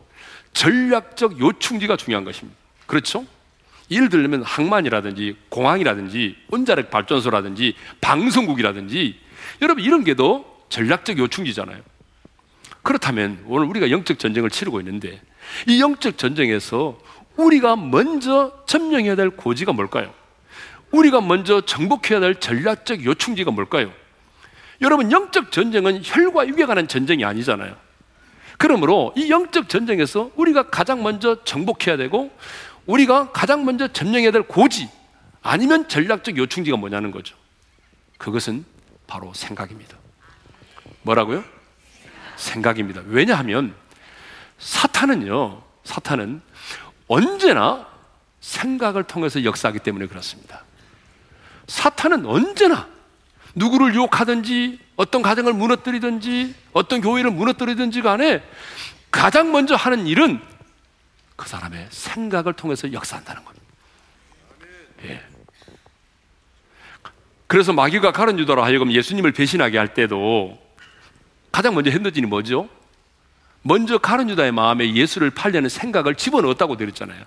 전략적 0.53 1.39
요충지가 1.39 1.97
중요한 1.97 2.23
것입니다. 2.23 2.57
그렇죠? 2.85 3.25
예를 3.91 4.09
들면 4.09 4.43
항만이라든지 4.43 5.37
공항이라든지 5.49 6.35
원자력 6.49 6.91
발전소라든지 6.91 7.75
방송국이라든지 8.01 9.19
여러분 9.61 9.83
이런 9.83 10.03
게도 10.03 10.65
전략적 10.69 11.17
요충지잖아요. 11.17 11.81
그렇다면 12.83 13.43
오늘 13.47 13.67
우리가 13.67 13.89
영적 13.91 14.19
전쟁을 14.19 14.49
치르고 14.49 14.79
있는데 14.81 15.21
이 15.67 15.81
영적 15.81 16.17
전쟁에서 16.17 16.99
우리가 17.35 17.75
먼저 17.75 18.63
점령해야 18.67 19.15
될 19.15 19.31
고지가 19.31 19.73
뭘까요? 19.73 20.13
우리가 20.91 21.21
먼저 21.21 21.61
정복해야 21.61 22.19
될 22.19 22.39
전략적 22.39 23.05
요충지가 23.05 23.51
뭘까요? 23.51 23.91
여러분 24.81 25.11
영적 25.11 25.51
전쟁은 25.51 26.01
혈과 26.03 26.47
육에 26.47 26.65
관한 26.65 26.87
전쟁이 26.87 27.25
아니잖아요. 27.25 27.75
그러므로 28.59 29.13
이 29.15 29.31
영적 29.31 29.69
전쟁에서 29.69 30.31
우리가 30.35 30.69
가장 30.69 31.01
먼저 31.01 31.43
정복해야 31.45 31.95
되고 31.95 32.29
우리가 32.85 33.31
가장 33.31 33.63
먼저 33.63 33.87
점령해야 33.87 34.31
될 34.31 34.43
고지 34.43 34.89
아니면 35.41 35.87
전략적 35.87 36.37
요충지가 36.37 36.75
뭐냐는 36.75 37.11
거죠. 37.11 37.37
그것은 38.17 38.65
바로 39.07 39.33
생각입니다. 39.33 39.97
뭐라고요? 41.03 41.43
생각입니다. 42.35 43.01
왜냐하면 43.05 43.73
사탄은요, 44.57 45.63
사탄은 45.85 46.41
언제나 47.07 47.87
생각을 48.41 49.03
통해서 49.03 49.45
역사하기 49.45 49.79
때문에 49.79 50.07
그렇습니다. 50.07 50.65
사탄은 51.67 52.25
언제나 52.25 52.89
누구를 53.55 53.93
유혹하든지 53.95 54.79
어떤 54.95 55.21
가정을 55.21 55.53
무너뜨리든지 55.53 56.55
어떤 56.73 57.01
교회를 57.01 57.31
무너뜨리든지 57.31 58.01
간에 58.01 58.43
가장 59.11 59.51
먼저 59.51 59.75
하는 59.75 60.07
일은 60.07 60.41
그 61.35 61.47
사람의 61.47 61.87
생각을 61.89 62.53
통해서 62.53 62.91
역사한다는 62.91 63.43
겁니다. 63.43 63.65
예. 65.05 65.21
그래서 67.47 67.73
마귀가 67.73 68.11
가론 68.11 68.37
유다로 68.37 68.63
하여금 68.63 68.91
예수님을 68.91 69.31
배신하게 69.31 69.77
할 69.77 69.93
때도 69.93 70.59
가장 71.51 71.73
먼저 71.73 71.89
일이 71.89 72.21
뭐죠? 72.27 72.69
먼저 73.61 73.97
가론 73.97 74.29
유다의 74.29 74.51
마음에 74.51 74.93
예수를 74.93 75.31
팔려는 75.31 75.69
생각을 75.69 76.15
집어넣었다고 76.15 76.77
드렸잖아요. 76.77 77.23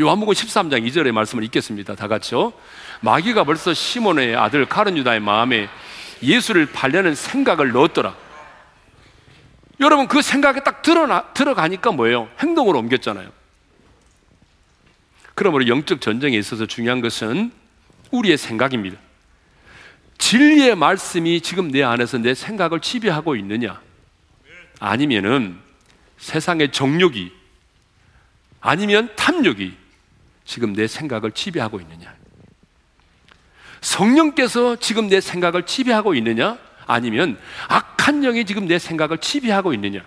요한복음 0.00 0.34
13장 0.34 0.84
2절의 0.88 1.12
말씀을 1.12 1.44
읽겠습니다. 1.44 1.94
다 1.94 2.08
같이요. 2.08 2.52
마귀가 3.00 3.44
벌써 3.44 3.72
시몬의 3.72 4.34
아들 4.34 4.66
가론 4.66 4.96
유다의 4.96 5.20
마음에 5.20 5.68
예수를 6.20 6.66
팔려는 6.72 7.14
생각을 7.14 7.70
넣었더라. 7.70 8.16
여러분 9.80 10.08
그 10.08 10.20
생각에 10.20 10.60
딱 10.64 10.82
들어나, 10.82 11.32
들어가니까 11.32 11.92
뭐예요? 11.92 12.28
행동으로 12.40 12.78
옮겼잖아요. 12.80 13.30
그러므로 15.34 15.68
영적 15.68 16.00
전쟁에 16.00 16.36
있어서 16.38 16.66
중요한 16.66 17.00
것은 17.00 17.52
우리의 18.10 18.36
생각입니다. 18.36 18.98
진리의 20.18 20.74
말씀이 20.76 21.40
지금 21.40 21.70
내 21.70 21.82
안에서 21.82 22.18
내 22.18 22.34
생각을 22.34 22.80
지배하고 22.80 23.36
있느냐? 23.36 23.80
아니면은 24.80 25.58
세상의 26.18 26.72
정욕이 26.72 27.32
아니면 28.60 29.10
탐욕이 29.16 29.83
지금 30.44 30.72
내 30.72 30.86
생각을 30.86 31.32
지배하고 31.32 31.80
있느냐? 31.80 32.14
성령께서 33.80 34.76
지금 34.76 35.08
내 35.08 35.20
생각을 35.20 35.66
지배하고 35.66 36.14
있느냐? 36.14 36.58
아니면 36.86 37.38
악한 37.68 38.22
영이 38.22 38.44
지금 38.44 38.66
내 38.66 38.78
생각을 38.78 39.18
지배하고 39.18 39.72
있느냐? 39.74 40.04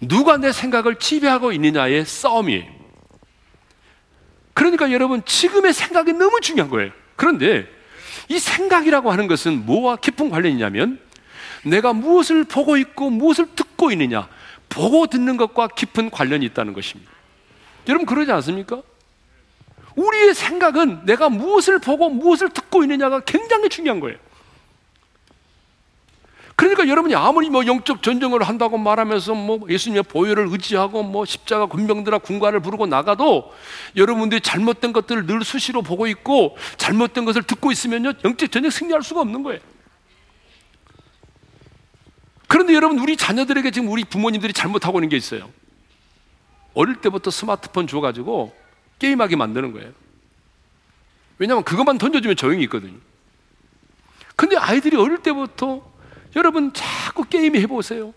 누가 0.00 0.36
내 0.36 0.52
생각을 0.52 0.96
지배하고 0.98 1.52
있느냐의 1.52 2.04
싸움이에요. 2.04 2.76
그러니까 4.54 4.90
여러분, 4.92 5.22
지금의 5.24 5.72
생각이 5.72 6.12
너무 6.12 6.40
중요한 6.40 6.70
거예요. 6.70 6.90
그런데 7.14 7.66
이 8.28 8.38
생각이라고 8.38 9.12
하는 9.12 9.26
것은 9.26 9.66
뭐와 9.66 9.96
깊은 9.96 10.30
관련이 10.30 10.54
있냐면 10.54 11.00
내가 11.62 11.92
무엇을 11.92 12.44
보고 12.44 12.76
있고 12.76 13.10
무엇을 13.10 13.54
듣고 13.54 13.90
있느냐, 13.92 14.28
보고 14.68 15.06
듣는 15.06 15.36
것과 15.36 15.68
깊은 15.68 16.10
관련이 16.10 16.44
있다는 16.46 16.72
것입니다. 16.72 17.10
여러분, 17.88 18.06
그러지 18.06 18.32
않습니까? 18.32 18.82
우리의 19.96 20.34
생각은 20.34 21.04
내가 21.04 21.28
무엇을 21.28 21.78
보고 21.78 22.08
무엇을 22.08 22.50
듣고 22.50 22.82
있느냐가 22.84 23.20
굉장히 23.20 23.68
중요한 23.68 23.98
거예요. 24.00 24.18
그러니까 26.54 26.88
여러분이 26.88 27.14
아무리 27.14 27.50
뭐 27.50 27.66
영적 27.66 28.02
전쟁을 28.02 28.42
한다고 28.42 28.78
말하면서 28.78 29.34
뭐 29.34 29.60
예수님의 29.68 30.04
보혈을 30.04 30.48
의지하고 30.50 31.02
뭐 31.02 31.26
십자가 31.26 31.66
군병들아 31.66 32.18
군가를 32.18 32.60
부르고 32.60 32.86
나가도 32.86 33.52
여러분들이 33.94 34.40
잘못된 34.40 34.94
것들을 34.94 35.26
늘 35.26 35.44
수시로 35.44 35.82
보고 35.82 36.06
있고 36.06 36.56
잘못된 36.78 37.26
것을 37.26 37.42
듣고 37.42 37.72
있으면요 37.72 38.14
영적 38.24 38.50
전쟁 38.50 38.70
승리할 38.70 39.02
수가 39.02 39.20
없는 39.20 39.42
거예요. 39.42 39.60
그런데 42.48 42.74
여러분 42.74 42.98
우리 43.00 43.18
자녀들에게 43.18 43.70
지금 43.70 43.90
우리 43.90 44.04
부모님들이 44.04 44.54
잘못하고 44.54 44.98
있는 44.98 45.10
게 45.10 45.16
있어요. 45.16 45.50
어릴 46.72 46.96
때부터 46.96 47.30
스마트폰 47.30 47.86
줘가지고 47.86 48.65
게임하게 48.98 49.36
만드는 49.36 49.72
거예요. 49.72 49.92
왜냐하면 51.38 51.64
그것만 51.64 51.98
던져주면 51.98 52.36
조용히 52.36 52.64
있거든요. 52.64 52.98
근데 54.36 54.56
아이들이 54.56 54.96
어릴 54.96 55.18
때부터 55.18 55.82
여러분 56.34 56.72
자꾸 56.72 57.24
게임 57.24 57.56
해보세요. 57.56 58.14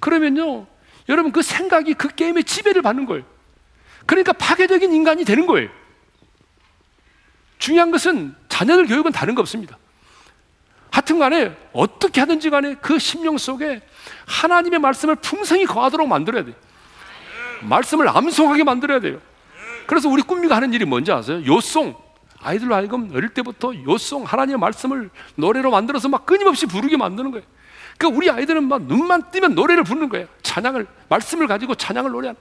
그러면요, 0.00 0.66
여러분 1.08 1.32
그 1.32 1.42
생각이 1.42 1.94
그 1.94 2.08
게임의 2.08 2.44
지배를 2.44 2.82
받는 2.82 3.06
거예요. 3.06 3.24
그러니까 4.06 4.32
파괴적인 4.32 4.92
인간이 4.92 5.24
되는 5.24 5.46
거예요. 5.46 5.68
중요한 7.58 7.90
것은 7.90 8.34
자녀들 8.48 8.86
교육은 8.86 9.12
다른 9.12 9.34
거 9.34 9.40
없습니다. 9.40 9.76
하여튼 10.90 11.18
간에 11.18 11.56
어떻게 11.72 12.20
하든지 12.20 12.50
간에 12.50 12.74
그 12.76 12.98
심령 12.98 13.36
속에 13.36 13.82
하나님의 14.26 14.78
말씀을 14.78 15.16
풍성히 15.16 15.64
거하도록 15.64 16.08
만들어야 16.08 16.44
돼요. 16.44 16.54
말씀을 17.62 18.08
암송하게 18.08 18.64
만들어야 18.64 19.00
돼요. 19.00 19.20
그래서 19.88 20.08
우리 20.10 20.20
꿈미가 20.20 20.54
하는 20.54 20.74
일이 20.74 20.84
뭔지 20.84 21.10
아세요? 21.10 21.42
요송. 21.46 21.96
아이들로 22.40 22.74
하여금 22.74 23.10
어릴 23.14 23.30
때부터 23.30 23.72
요송 23.74 24.24
하나님의 24.24 24.58
말씀을 24.58 25.10
노래로 25.36 25.70
만들어서 25.70 26.08
막 26.08 26.26
끊임없이 26.26 26.66
부르게 26.66 26.98
만드는 26.98 27.30
거예요. 27.30 27.44
그러니까 27.96 28.16
우리 28.16 28.30
아이들은 28.30 28.68
막 28.68 28.82
눈만 28.82 29.30
뜨면 29.30 29.54
노래를 29.54 29.84
부르는 29.84 30.10
거예요. 30.10 30.28
찬양을 30.42 30.86
말씀을 31.08 31.46
가지고 31.46 31.74
찬양을 31.74 32.10
노래하는. 32.10 32.38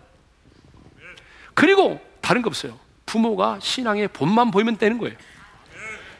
그리고 1.54 2.02
다른 2.20 2.42
거 2.42 2.50
없어요. 2.50 2.78
부모가 3.06 3.60
신앙의 3.62 4.10
본만 4.10 4.52
보이면 4.52 4.78
되는 4.78 4.98
거예요. 4.98 5.16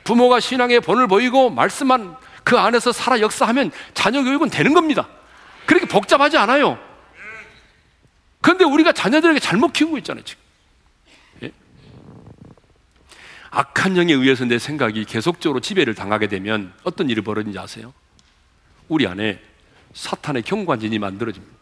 부모가 0.06 0.40
신앙의 0.40 0.80
본을 0.80 1.08
보이고 1.08 1.50
말씀만 1.50 2.16
그 2.46 2.58
안에서 2.58 2.94
살아 2.94 3.20
역사하면 3.20 3.72
자녀 3.94 4.24
교육은 4.24 4.50
되는 4.50 4.74
겁니다. 4.74 5.10
그렇게 5.66 5.86
복잡하지 5.86 6.38
않아요. 6.38 6.80
그런데 8.40 8.64
우리가 8.64 8.94
자녀들에게 8.94 9.42
잘못 9.42 9.74
키우고 9.74 9.98
있잖아요, 9.98 10.24
지금. 10.24 10.42
예? 11.44 11.52
악한 13.58 13.98
영에 13.98 14.14
의해서 14.14 14.46
내 14.46 14.60
생각이 14.60 15.04
계속적으로 15.06 15.60
지배를 15.62 15.96
당하게 15.96 16.28
되면 16.28 16.72
어떤 16.84 17.10
일이 17.10 17.22
벌어진지 17.22 17.58
아세요? 17.58 17.92
우리 18.88 19.08
안에 19.08 19.42
사탄의 19.96 20.44
경관진이 20.44 21.00
만들어집니다. 21.00 21.58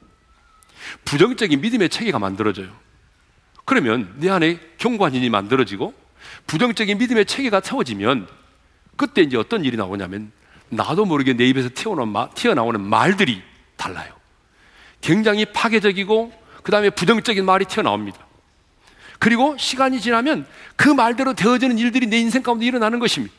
부정적인 1.05 1.61
믿음의 1.61 1.87
체계가 1.87 2.19
만들어져요. 2.19 2.67
그러면 3.63 4.13
내 4.17 4.29
안에 4.29 4.59
경관진이 4.77 5.29
만들어지고 5.29 5.93
부정적인 6.47 6.97
믿음의 6.97 7.27
체계가 7.27 7.61
세워지면 7.61 8.27
그때 8.97 9.21
이제 9.21 9.37
어떤 9.37 9.63
일이 9.63 9.77
나오냐면 9.77 10.33
나도 10.67 11.05
모르게 11.05 11.31
내 11.31 11.47
입에서 11.47 11.69
튀어나오는 11.73 12.81
말들이 12.81 13.41
달라요. 13.77 14.13
굉장히 14.99 15.45
파괴적이고 15.45 16.33
그 16.61 16.71
다음에 16.73 16.89
부정적인 16.89 17.45
말이 17.45 17.63
튀어나옵니다. 17.63 18.24
그리고 19.19 19.55
시간이 19.57 20.01
지나면 20.01 20.45
그 20.75 20.89
말대로 20.89 21.33
되어지는 21.33 21.77
일들이 21.77 22.07
내 22.07 22.17
인생 22.17 22.43
가운데 22.43 22.65
일어나는 22.65 22.99
것입니다. 22.99 23.33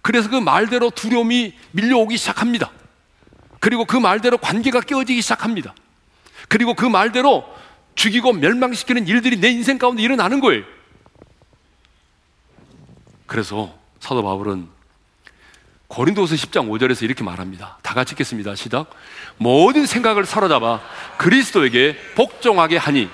그래서 0.00 0.28
그 0.28 0.36
말대로 0.36 0.90
두려움이 0.90 1.54
밀려오기 1.72 2.16
시작합니다. 2.16 2.70
그리고 3.60 3.84
그 3.84 3.96
말대로 3.96 4.38
관계가 4.38 4.80
깨어지기 4.80 5.22
시작합니다. 5.22 5.74
그리고 6.48 6.74
그 6.74 6.84
말대로 6.84 7.44
죽이고 7.94 8.32
멸망시키는 8.32 9.06
일들이 9.06 9.38
내 9.38 9.48
인생 9.50 9.78
가운데 9.78 10.02
일어나는 10.02 10.40
거예요. 10.40 10.64
그래서 13.26 13.78
사도 14.00 14.22
바울은 14.22 14.68
고린도서 15.86 16.34
10장 16.34 16.68
5절에서 16.68 17.02
이렇게 17.02 17.22
말합니다. 17.22 17.78
다 17.82 17.94
같이 17.94 18.12
읽겠습니다. 18.12 18.54
시작. 18.54 18.90
모든 19.36 19.86
생각을 19.86 20.24
사로잡아 20.24 20.80
그리스도에게 21.18 21.96
복종하게 22.14 22.78
하니. 22.78 23.10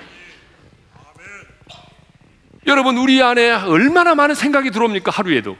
여러분, 2.69 2.99
우리 2.99 3.23
안에 3.23 3.51
얼마나 3.51 4.15
많은 4.15 4.35
생각이 4.35 4.71
들어옵니까? 4.71 5.11
하루에도. 5.11 5.57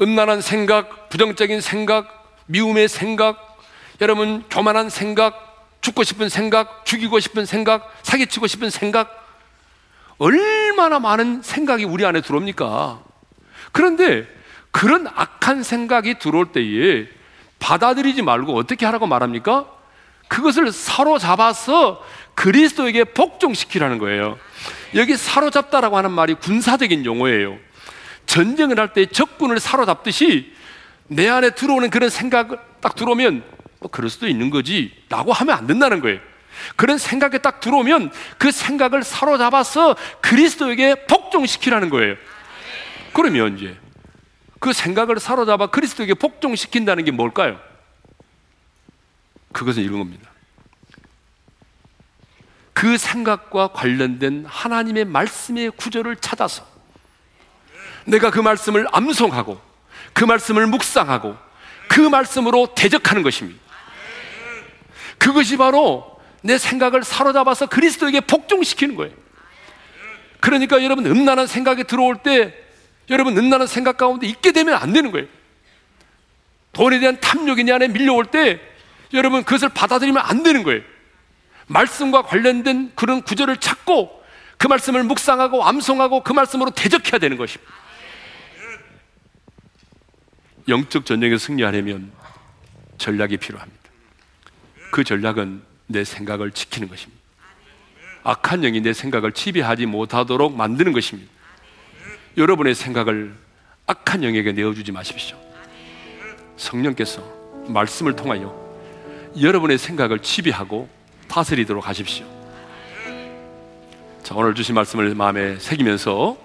음란한 0.00 0.40
생각, 0.40 1.08
부정적인 1.08 1.60
생각, 1.60 2.42
미움의 2.46 2.88
생각, 2.88 3.60
여러분, 4.00 4.42
교만한 4.50 4.90
생각, 4.90 5.78
죽고 5.80 6.02
싶은 6.02 6.28
생각, 6.28 6.84
죽이고 6.84 7.20
싶은 7.20 7.46
생각, 7.46 7.94
사기치고 8.02 8.48
싶은 8.48 8.70
생각, 8.70 9.24
얼마나 10.18 10.98
많은 10.98 11.42
생각이 11.42 11.84
우리 11.84 12.04
안에 12.04 12.22
들어옵니까? 12.22 13.00
그런데 13.70 14.26
그런 14.72 15.06
악한 15.06 15.62
생각이 15.62 16.18
들어올 16.18 16.50
때에 16.50 17.06
받아들이지 17.60 18.22
말고 18.22 18.56
어떻게 18.56 18.84
하라고 18.84 19.06
말합니까? 19.06 19.66
그것을 20.32 20.72
사로잡아서 20.72 22.02
그리스도에게 22.34 23.04
복종시키라는 23.04 23.98
거예요. 23.98 24.38
여기 24.94 25.14
사로잡다라고 25.14 25.98
하는 25.98 26.10
말이 26.10 26.32
군사적인 26.32 27.04
용어예요. 27.04 27.58
전쟁을 28.24 28.80
할 28.80 28.94
때 28.94 29.04
적군을 29.04 29.60
사로잡듯이 29.60 30.54
내 31.08 31.28
안에 31.28 31.50
들어오는 31.50 31.90
그런 31.90 32.08
생각을 32.08 32.58
딱 32.80 32.94
들어오면 32.94 33.42
뭐 33.80 33.90
그럴 33.90 34.08
수도 34.08 34.26
있는 34.26 34.48
거지 34.48 34.94
라고 35.10 35.34
하면 35.34 35.54
안 35.54 35.66
된다는 35.66 36.00
거예요. 36.00 36.18
그런 36.76 36.96
생각이 36.96 37.40
딱 37.42 37.60
들어오면 37.60 38.10
그 38.38 38.50
생각을 38.50 39.02
사로잡아서 39.02 39.96
그리스도에게 40.22 41.06
복종시키라는 41.08 41.90
거예요. 41.90 42.14
그러면 43.12 43.58
이제 43.58 43.76
그 44.60 44.72
생각을 44.72 45.20
사로잡아 45.20 45.66
그리스도에게 45.66 46.14
복종시킨다는 46.14 47.04
게 47.04 47.10
뭘까요? 47.10 47.60
그것은 49.52 49.82
이런 49.82 49.98
겁니다. 49.98 50.30
그 52.72 52.96
생각과 52.98 53.68
관련된 53.68 54.44
하나님의 54.46 55.04
말씀의 55.04 55.70
구절을 55.72 56.16
찾아서 56.16 56.66
내가 58.04 58.30
그 58.30 58.40
말씀을 58.40 58.86
암송하고 58.90 59.60
그 60.12 60.24
말씀을 60.24 60.66
묵상하고 60.66 61.36
그 61.88 62.00
말씀으로 62.00 62.74
대적하는 62.74 63.22
것입니다. 63.22 63.60
그것이 65.18 65.56
바로 65.56 66.20
내 66.42 66.58
생각을 66.58 67.04
사로잡아서 67.04 67.66
그리스도에게 67.66 68.20
복종시키는 68.20 68.96
거예요. 68.96 69.14
그러니까 70.40 70.82
여러분 70.82 71.06
음란한 71.06 71.46
생각이 71.46 71.84
들어올 71.84 72.16
때 72.24 72.52
여러분 73.10 73.38
은나는 73.38 73.66
생각 73.66 73.96
가운데 73.96 74.26
있게 74.26 74.50
되면 74.50 74.74
안 74.74 74.92
되는 74.92 75.12
거예요. 75.12 75.28
돈에 76.72 76.98
대한 76.98 77.20
탐욕이 77.20 77.64
내 77.64 77.72
안에 77.72 77.88
밀려올 77.88 78.26
때 78.26 78.60
여러분 79.14 79.44
그것을 79.44 79.68
받아들이면 79.70 80.22
안 80.24 80.42
되는 80.42 80.62
거예요. 80.62 80.82
말씀과 81.66 82.22
관련된 82.22 82.92
그런 82.94 83.22
구절을 83.22 83.58
찾고 83.58 84.22
그 84.58 84.66
말씀을 84.66 85.02
묵상하고 85.04 85.64
암송하고 85.64 86.22
그 86.22 86.32
말씀으로 86.32 86.70
대적해야 86.70 87.18
되는 87.18 87.36
것입니다. 87.36 87.72
영적 90.68 91.04
전쟁에 91.04 91.36
승리하려면 91.36 92.12
전략이 92.98 93.38
필요합니다. 93.38 93.80
그 94.92 95.02
전략은 95.02 95.62
내 95.88 96.04
생각을 96.04 96.52
지키는 96.52 96.88
것입니다. 96.88 97.20
악한 98.22 98.60
영이 98.60 98.80
내 98.82 98.92
생각을 98.92 99.32
지배하지 99.32 99.86
못하도록 99.86 100.56
만드는 100.56 100.92
것입니다. 100.92 101.30
여러분의 102.36 102.74
생각을 102.74 103.34
악한 103.86 104.22
영에게 104.22 104.52
내어주지 104.52 104.92
마십시오. 104.92 105.36
성령께서 106.56 107.22
말씀을 107.66 108.14
통하여 108.14 108.61
여러분의 109.40 109.78
생각을 109.78 110.18
지배하고 110.20 110.88
다스리도록 111.28 111.88
하십시오. 111.88 112.26
자, 114.22 114.34
오늘 114.36 114.54
주신 114.54 114.74
말씀을 114.74 115.14
마음에 115.14 115.56
새기면서 115.58 116.36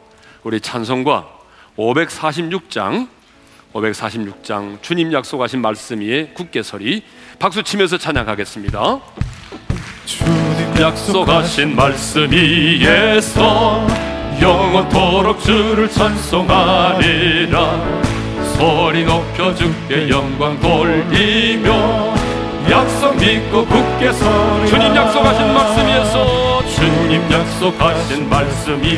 우리 0.43 0.59
찬송과 0.61 1.27
546장 1.77 3.09
546장 3.73 4.81
주님 4.81 5.13
약속하신 5.13 5.61
말씀 5.61 6.01
위에 6.01 6.31
굳게 6.33 6.63
서리 6.63 7.03
박수 7.37 7.61
치면서 7.63 7.97
찬양하겠습니다. 7.97 8.99
주님 10.05 10.81
약속하신 10.81 11.75
말씀 11.75 12.31
위에서 12.31 13.85
영원토록 14.41 15.41
주를 15.41 15.89
찬송하리라 15.89 17.57
소리 18.55 19.03
높여 19.03 19.53
주께 19.53 20.09
영광 20.09 20.59
돌리며 20.59 22.06
약속 22.69 23.15
믿고 23.17 23.65
굳게 23.65 24.11
서 24.11 24.65
주님 24.65 24.95
약속하신 24.95 25.53
말씀이어서 25.53 26.65
주님 26.75 27.31
약속하신 27.31 28.29
말씀이 28.29 28.97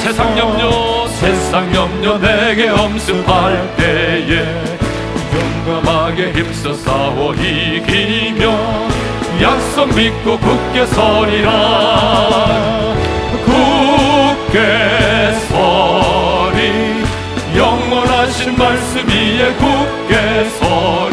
세상 0.00 0.36
염려 0.38 1.06
세상 1.08 1.74
염려 1.74 2.18
내게 2.18 2.68
엄습할 2.68 3.76
때에 3.76 4.44
용감하게 5.66 6.32
힘써 6.32 6.74
싸워 6.74 7.32
이기며 7.34 8.52
약속 9.40 9.94
믿고 9.94 10.38
굳게 10.38 10.86
서리라. 10.86 11.50
굳게 13.44 14.58
서리 15.48 17.04
영원하신 17.56 18.56
말씀 18.56 19.08
위에 19.08 19.52
굳게 19.54 20.50
서리 20.58 21.09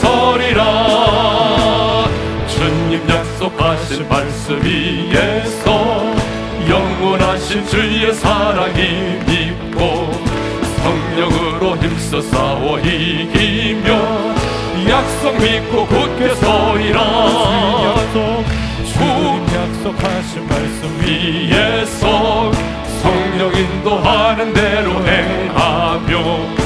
서리라. 0.00 0.64
주님 2.48 3.08
약속하신 3.08 4.08
말씀 4.08 4.62
위에서 4.62 6.14
영원하신 6.68 7.66
주의 7.66 8.12
사랑이 8.12 9.20
믿고 9.26 10.12
성령으로 10.82 11.76
힘써 11.76 12.20
싸워 12.22 12.78
이기며 12.78 13.88
약속 14.88 15.36
믿고 15.40 15.86
굳게 15.86 16.34
서리라. 16.34 17.00
주님 18.92 19.46
약속하신 19.54 20.46
말씀 20.48 20.80
위에서 21.00 22.52
성령 23.02 23.52
인도하는 23.54 24.52
대로 24.54 24.92
행하며 25.06 26.64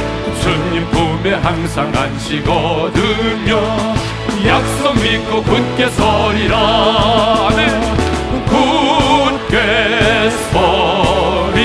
주님 0.78 0.90
품에 0.90 1.34
항상 1.34 1.92
안식 1.94 2.48
얻으며 2.48 3.60
약속 4.46 4.94
믿고 4.94 5.42
굳게 5.42 5.88
서리라. 5.88 6.56
아멘 7.50 7.80
굳게 8.46 10.30
서리. 10.52 11.58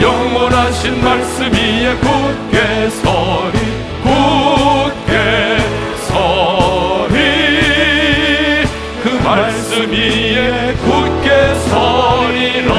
영원하신 0.00 1.02
말씀 1.02 1.52
위에 1.52 1.96
굳게 1.96 2.90
서리. 2.90 3.58
굳게 4.04 5.58
서리. 6.06 7.16
그 9.02 9.08
말씀 9.24 9.90
위에 9.90 10.74
굳게 10.74 11.54
서리라. 11.70 12.72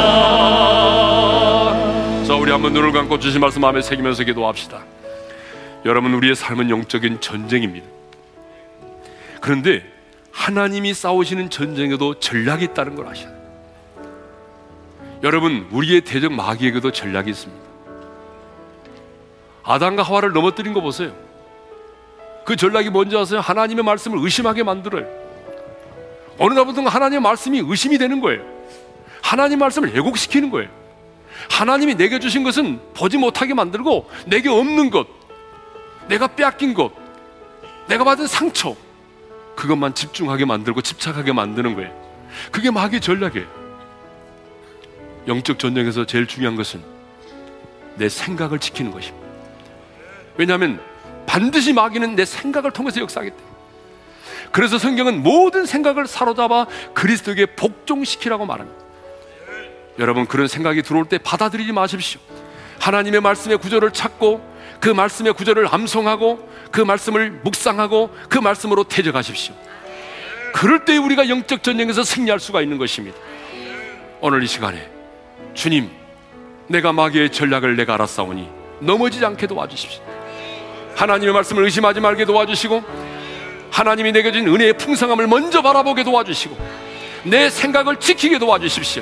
자, 2.26 2.34
우리 2.34 2.52
한번 2.52 2.72
눈을 2.72 2.94
감고 2.94 3.20
주신 3.20 3.42
말씀 3.42 3.62
마음에 3.62 3.82
새기면서 3.82 4.24
기도합시다. 4.24 4.80
여러분, 5.86 6.14
우리의 6.14 6.36
삶은 6.36 6.70
영적인 6.70 7.20
전쟁입니다. 7.22 7.88
그런데 9.42 9.84
하나님이 10.32 10.94
싸우시는 10.94 11.50
전쟁에도 11.50 12.20
전략이 12.20 12.66
있다는 12.66 12.96
걸 12.96 13.08
아셔야. 13.08 13.32
여러분, 15.24 15.68
우리의 15.72 16.02
대적 16.02 16.34
마귀에게도 16.34 16.92
전략이 16.92 17.30
있습니다. 17.32 17.64
아담과 19.64 20.04
하와를 20.04 20.32
넘어뜨린 20.32 20.74
거 20.74 20.82
보세요. 20.82 21.14
그 22.46 22.56
전략이 22.56 22.90
뭔지 22.90 23.16
아세요? 23.16 23.40
하나님의 23.40 23.84
말씀을 23.84 24.20
의심하게 24.20 24.64
만들어요. 24.64 25.08
어느 26.40 26.54
날부터 26.54 26.82
하나님의 26.82 27.22
말씀이 27.22 27.62
의심이 27.64 27.98
되는 27.98 28.20
거예요. 28.20 28.42
하나님 29.22 29.60
말씀을 29.60 29.94
왜곡시키는 29.94 30.50
거예요. 30.50 30.70
하나님이 31.50 31.96
내게 31.96 32.20
주신 32.20 32.44
것은 32.44 32.80
보지 32.94 33.18
못하게 33.18 33.54
만들고 33.54 34.10
내게 34.26 34.50
없는 34.50 34.90
것, 34.90 35.08
내가 36.08 36.28
빼앗긴 36.28 36.74
것, 36.74 36.92
내가 37.88 38.04
받은 38.04 38.28
상처 38.28 38.76
그것만 39.56 39.94
집중하게 39.94 40.46
만들고 40.46 40.82
집착하게 40.82 41.34
만드는 41.34 41.76
거예요. 41.76 41.92
그게 42.52 42.72
마귀의 42.72 43.02
전략이에요. 43.02 43.48
영적 45.28 45.60
전쟁에서 45.60 46.06
제일 46.06 46.28
중요한 46.28 46.56
것은 46.56 46.82
내 47.96 48.10
생각을 48.10 48.60
지키는 48.60 48.92
것입니다. 48.92 49.28
왜냐하면 50.36 50.82
반드시 51.26 51.74
마귀는 51.74 52.16
내 52.16 52.26
생각을 52.26 52.72
통해서 52.72 53.00
역사하기 53.00 53.32
때문에. 53.32 53.54
그래서 54.52 54.78
성경은 54.78 55.24
모든 55.24 55.66
생각을 55.66 56.08
사로잡아 56.08 56.68
그리스도에게 56.94 57.48
복종시키라고 57.56 58.46
말합니다. 58.46 58.84
여러분 60.00 60.26
그런 60.26 60.48
생각이 60.48 60.82
들어올 60.82 61.06
때 61.06 61.18
받아들이지 61.18 61.72
마십시오. 61.72 62.20
하나님의 62.80 63.22
말씀의 63.22 63.58
구절을 63.60 63.92
찾고 63.92 64.53
그 64.84 64.90
말씀의 64.90 65.32
구절을 65.32 65.74
암송하고 65.74 66.50
그 66.70 66.82
말씀을 66.82 67.32
묵상하고 67.42 68.14
그 68.28 68.38
말씀으로 68.38 68.84
태적하십시오. 68.84 69.56
그럴 70.52 70.84
때 70.84 70.98
우리가 70.98 71.30
영적 71.30 71.64
전쟁에서 71.64 72.04
승리할 72.04 72.38
수가 72.42 72.62
있는 72.62 72.78
것입니다. 72.78 73.18
오늘 74.20 74.44
이 74.44 74.48
시간에 74.48 74.86
주님, 75.54 75.90
내가 76.68 76.92
마귀의 76.92 77.32
전략을 77.32 77.78
내가 77.78 77.94
알았사오니 77.94 78.50
넘어지지 78.82 79.24
않게 79.24 79.48
도와주십시오. 79.48 80.04
하나님의 80.98 81.34
말씀을 81.34 81.64
의심하지 81.64 82.02
말게 82.02 82.26
도와주시고 82.26 82.84
하나님이 83.72 84.12
내게 84.12 84.34
준 84.34 84.46
은혜의 84.50 84.74
풍성함을 84.74 85.28
먼저 85.28 85.62
바라보게 85.62 86.04
도와주시고 86.04 86.58
내 87.24 87.50
생각을 87.50 88.02
지키게 88.02 88.38
도와주십시오. 88.38 89.02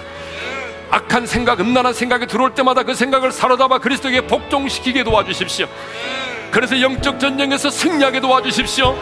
악한 0.91 1.25
생각, 1.25 1.61
음란한 1.61 1.93
생각이 1.93 2.27
들어올 2.27 2.53
때마다 2.53 2.83
그 2.83 2.93
생각을 2.93 3.31
사로잡아 3.31 3.79
그리스도에게 3.79 4.27
복종시키게 4.27 5.03
도와주십시오. 5.03 5.67
그래서 6.51 6.79
영적 6.79 7.19
전쟁에서 7.19 7.69
승리하게 7.69 8.19
도와주십시오. 8.19 8.95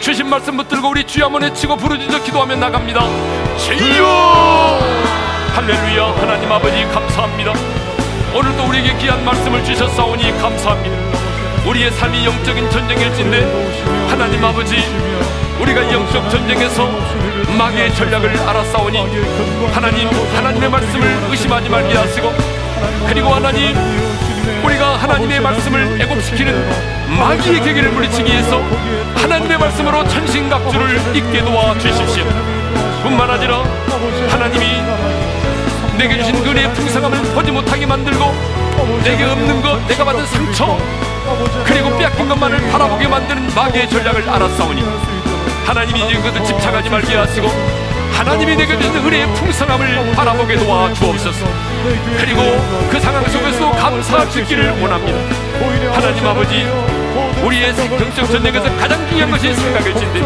주신 0.00 0.28
말씀 0.28 0.56
붙들고 0.56 0.88
우리 0.88 1.04
주여 1.04 1.26
한번 1.26 1.42
외치고 1.42 1.76
부르짖어 1.76 2.22
기도하며 2.22 2.56
나갑니다. 2.56 3.00
주여! 3.58 4.78
할렐루야 5.54 6.14
하나님 6.16 6.50
아버지 6.50 6.84
감사합니다. 6.84 7.52
오늘도 8.34 8.64
우리에게 8.68 8.96
귀한 8.98 9.24
말씀을 9.24 9.64
주셨사오니 9.64 10.38
감사합니다. 10.38 10.96
우리의 11.68 11.90
삶이 11.90 12.24
영적인 12.24 12.70
전쟁일진데 12.70 14.08
하나님 14.08 14.44
아버지 14.44 14.76
우리가 15.62 15.92
영적 15.92 16.28
전쟁에서 16.28 16.88
마귀의 17.56 17.94
전략을 17.94 18.36
알았사오니 18.36 18.98
하나님 19.72 20.08
하나님의 20.34 20.68
말씀을 20.68 21.26
의심하지 21.30 21.68
말게 21.68 21.96
하시고 21.96 22.32
그리고 23.06 23.28
하나님 23.28 23.76
우리가 24.64 24.96
하나님의 24.96 25.40
말씀을 25.40 26.00
애곡시키는 26.00 27.16
마귀의 27.16 27.60
계기를 27.60 27.90
물리치기 27.92 28.32
위해서 28.32 28.60
하나님의 29.14 29.56
말씀으로 29.56 30.06
천신각주를 30.08 31.00
잊게 31.14 31.44
도와 31.44 31.78
주십시오. 31.78 32.24
뿐만 33.04 33.30
아니라 33.30 33.62
하나님이 34.30 34.66
내게 35.96 36.18
주신 36.18 36.34
은혜의 36.44 36.74
풍성함을 36.74 37.22
보지 37.34 37.52
못하게 37.52 37.86
만들고 37.86 38.34
내게 39.04 39.24
없는 39.24 39.62
것 39.62 39.86
내가 39.86 40.04
받은 40.04 40.26
상처 40.26 40.76
그리고 41.64 41.96
빼앗긴 41.96 42.28
것만을 42.28 42.68
바라보게 42.72 43.06
만드는 43.06 43.54
마귀의 43.54 43.88
전략을 43.88 44.28
알았사오니 44.28 44.82
하나님이 45.64 46.00
이제 46.06 46.16
그것을 46.16 46.44
집착하지 46.44 46.90
말게 46.90 47.16
하시고 47.16 47.48
하나님이 48.12 48.56
내게 48.56 48.78
주신 48.78 48.94
은혜의 48.96 49.26
풍성함을 49.34 50.12
바라보게 50.14 50.56
도와 50.56 50.92
주옵소서. 50.92 51.46
그리고 52.18 52.40
그 52.90 53.00
상황 53.00 53.24
속에서 53.24 53.70
감사할 53.72 54.30
수 54.30 54.40
있기를 54.40 54.70
원합니다. 54.80 55.18
하나님 55.92 56.26
아버지 56.26 56.66
우리의 57.44 57.68
영적 57.68 58.26
전쟁에서 58.30 58.64
가장 58.76 59.06
중요한 59.08 59.30
것이 59.30 59.52
생각일진데 59.54 60.20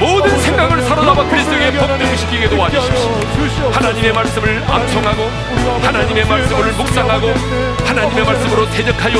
모든 0.00 0.38
생각을 0.40 0.82
사로잡아 0.82 1.24
그리스도에게 1.28 1.78
복종시키게 1.78 2.48
도와주십시오 2.48 3.70
하나님의 3.72 4.12
말씀을 4.12 4.62
암송하고 4.68 5.22
하나님의 5.82 6.26
말씀을 6.26 6.72
묵상하고 6.72 7.28
하나님의 7.84 8.24
말씀으로 8.24 8.68
대적하여 8.70 9.14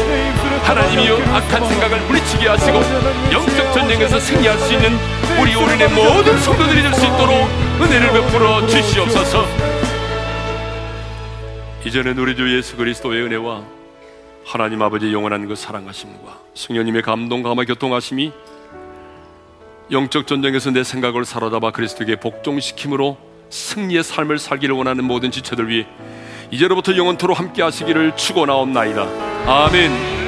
하나님이여 0.64 1.16
악한 1.34 1.68
생각을 1.68 2.00
물리치게 2.00 2.48
하시고 2.48 2.80
영적 3.32 3.72
전쟁에서 3.72 4.18
승리할 4.18 4.58
수 4.58 4.72
있는 4.72 4.98
우리 5.40 5.54
오른의 5.54 5.88
모든 5.90 6.38
성도들이 6.40 6.82
될 6.82 6.94
수 6.94 7.04
있도록 7.06 7.48
은혜를 7.80 8.12
베풀어 8.12 8.66
주시옵소서 8.68 9.44
이제는 11.84 12.16
우리 12.18 12.34
주 12.36 12.56
예수 12.56 12.76
그리스도의 12.76 13.22
은혜와 13.24 13.73
하나님 14.44 14.82
아버지 14.82 15.12
영원한 15.12 15.48
그 15.48 15.54
사랑하심과 15.54 16.38
성령님의 16.54 17.02
감동 17.02 17.42
감화 17.42 17.64
교통하심이 17.64 18.32
영적 19.90 20.26
전쟁에서 20.26 20.70
내 20.70 20.84
생각을 20.84 21.24
사로잡아 21.24 21.70
그리스도에게 21.70 22.16
복종시킴으로 22.16 23.16
승리의 23.50 24.02
삶을 24.02 24.38
살기를 24.38 24.74
원하는 24.74 25.04
모든 25.04 25.30
지체들 25.30 25.68
위해 25.68 25.86
이제로부터 26.50 26.96
영원토로 26.96 27.34
함께 27.34 27.62
하시기를 27.62 28.16
축원하옵나이다. 28.16 29.02
아멘. 29.46 30.23